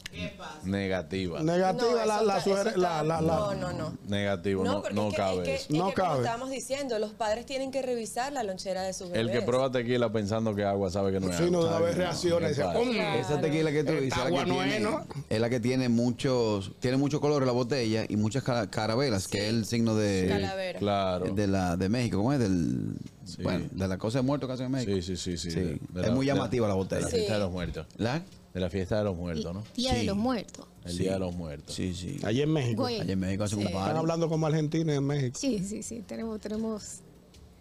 Negativa. 0.64 1.42
Negativa 1.44 1.92
No, 1.92 2.06
la, 2.06 2.22
la, 2.22 2.38
está- 2.38 2.64
la, 2.78 3.04
la, 3.04 3.22
la- 3.22 3.22
No, 3.22 3.54
no, 3.56 3.74
no. 3.74 3.98
Negativo, 4.08 4.64
no, 4.64 4.84
no 4.94 5.08
es 5.08 5.14
que, 5.14 5.18
cabe 5.18 5.38
es 5.42 5.44
que, 5.44 5.56
es 5.56 5.70
No 5.80 5.88
que 5.90 5.94
como 5.96 6.08
cabe. 6.10 6.20
estábamos 6.22 6.50
diciendo, 6.50 7.00
los 7.00 7.12
padres 7.14 7.46
tienen 7.46 7.72
que 7.72 7.82
revisar 7.82 8.32
la 8.34 8.44
lonchera 8.44 8.82
de 8.84 8.94
sus 8.94 9.10
bebés. 9.10 9.22
El 9.28 9.32
que 9.32 9.42
prueba 9.46 9.72
tequila 9.72 10.12
pensando 10.12 10.56
que 10.56 10.64
agua 10.64 10.90
sabe 10.90 11.12
que 11.12 11.20
no 11.20 11.30
es 11.30 11.38
Sí, 11.38 11.50
no, 11.52 11.60
agua. 11.60 11.70
de 11.72 11.76
una 11.78 11.86
vez 11.86 11.98
reacciona 11.98 12.46
y 12.48 12.50
dice, 12.50 12.62
Claro. 12.62 12.84
"Mm". 12.86 12.92
Esa 13.20 13.42
tequila 13.42 13.72
que 13.72 13.84
tú 13.84 13.92
Esta 13.92 14.02
dices, 14.04 14.20
agua 14.20 14.44
que 14.44 14.50
no 14.50 14.64
es, 14.64 14.70
tiene, 14.70 14.86
¿no? 14.86 15.06
es 15.30 15.40
la 15.40 15.50
que 15.50 15.60
tiene 15.60 15.90
muchos, 15.90 16.72
tiene 16.80 16.98
mucho 16.98 17.20
color 17.22 17.42
en 17.44 17.48
la 17.48 17.54
botella 17.54 18.06
y 18.08 18.16
muchas 18.18 18.44
cara- 18.44 18.70
carabelas, 18.70 19.28
que 19.28 19.40
es 19.40 19.50
el 19.50 19.66
signo 19.66 19.96
de, 19.96 20.28
Calavera. 20.30 20.80
Claro. 20.80 21.34
de 21.34 21.48
la 21.48 21.78
de 21.78 21.90
México, 21.90 22.18
¿cómo 22.18 22.34
es? 22.34 22.40
Del, 22.40 22.96
Sí. 23.26 23.42
bueno, 23.44 23.66
de 23.72 23.88
la 23.88 23.98
cosa 23.98 24.20
de 24.20 24.24
muertos 24.24 24.48
que 24.48 24.54
hacen 24.54 24.68
en 24.68 24.72
México. 24.72 24.92
Sí, 24.96 25.02
sí, 25.02 25.18
sí, 25.18 25.38
sí. 25.38 25.52
Sí. 25.52 25.60
De- 25.60 25.66
de 25.66 25.76
es 25.76 25.80
la- 26.08 26.12
muy 26.14 26.26
de 26.26 26.32
la- 26.32 26.38
llamativa 26.38 26.68
la 26.68 26.74
De 26.74 26.80
botella. 26.80 27.02
la 27.02 27.08
Sí. 27.10 27.16
fiesta 27.16 27.34
de 27.34 27.40
los 27.40 27.52
muertos. 27.52 27.88
¿La? 27.98 28.24
De 28.54 28.60
la 28.62 28.70
fiesta 28.70 28.98
de 29.00 29.04
los 29.04 29.18
muertos, 29.18 29.54
¿no? 29.54 29.64
Día 29.76 29.94
de 29.94 30.04
los 30.04 30.16
muertos. 30.16 30.66
El 30.86 30.92
Sí. 30.92 31.00
día 31.00 31.14
de 31.14 31.20
los 31.20 31.36
muertos. 31.36 31.76
Sí, 31.76 31.94
sí. 31.94 32.20
Allí 32.24 32.42
en 32.42 32.54
México. 32.54 32.84
Güey. 32.84 33.02
Allá 33.02 33.14
en 33.14 33.20
México 33.20 33.44
hacen 33.44 33.60
Sí. 33.60 33.66
un 33.66 33.72
Están 33.72 33.98
hablando 33.98 34.30
como 34.30 34.46
Argentina 34.48 34.94
en 34.94 35.04
México. 35.04 35.38
Sí, 35.40 35.60
sí, 35.60 35.82
sí. 35.84 36.04
Tenemos, 36.08 36.40
tenemos. 36.40 37.00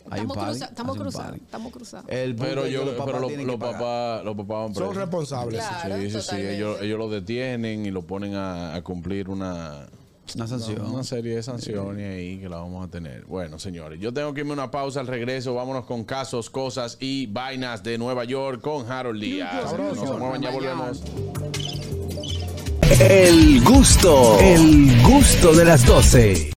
Estamos, 0.04 0.36
cruza- 0.36 0.66
estamos 0.66 0.96
cruzados. 0.98 1.36
Estamos 1.36 1.72
cruzados. 1.72 2.06
El 2.10 2.36
Pero, 2.36 2.66
yo, 2.68 2.84
los 2.84 2.92
papás 2.92 3.06
pero 3.06 3.20
lo- 3.20 3.26
tienen 3.28 3.46
los 3.46 3.56
papás, 3.56 4.22
los 4.22 4.36
papás 4.36 4.48
van 4.66 4.74
Son 4.74 4.94
responsables. 4.94 5.60
Claro, 5.64 5.96
sí, 6.02 6.10
sí, 6.10 6.18
sí. 6.20 6.36
Ellos, 6.36 6.78
ellos 6.82 6.98
lo 6.98 7.08
detienen 7.08 7.86
y 7.86 7.90
lo 7.90 8.02
ponen 8.02 8.34
a, 8.34 8.74
a 8.74 8.82
cumplir 8.84 9.30
una, 9.30 9.86
Una 10.34 10.46
sanción. 10.46 10.80
una, 10.80 10.90
una 10.90 11.04
serie 11.04 11.36
de 11.36 11.42
sanciones 11.42 12.16
ahí 12.16 12.38
que 12.38 12.48
la 12.48 12.56
vamos 12.56 12.84
a 12.86 12.90
tener. 12.90 13.24
Bueno, 13.26 13.58
señores, 13.58 14.00
yo 14.00 14.12
tengo 14.12 14.32
que 14.34 14.40
irme 14.40 14.52
a 14.52 14.54
una 14.54 14.70
pausa 14.70 15.00
al 15.00 15.06
regreso. 15.06 15.54
Vámonos 15.54 15.84
con 15.84 16.04
casos, 16.04 16.50
cosas 16.50 16.96
y 17.00 17.26
vainas 17.26 17.82
de 17.82 17.98
Nueva 17.98 18.24
York 18.24 18.60
con 18.60 18.90
Harold 18.90 19.20
Díaz. 19.20 19.76
No 19.78 19.94
se 19.94 20.12
muevan, 20.12 20.42
ya 20.42 20.50
volvemos. 20.50 21.02
El 23.00 23.62
gusto, 23.64 24.38
el 24.40 25.02
gusto 25.02 25.52
de 25.54 25.64
las 25.64 25.86
12. 25.86 26.54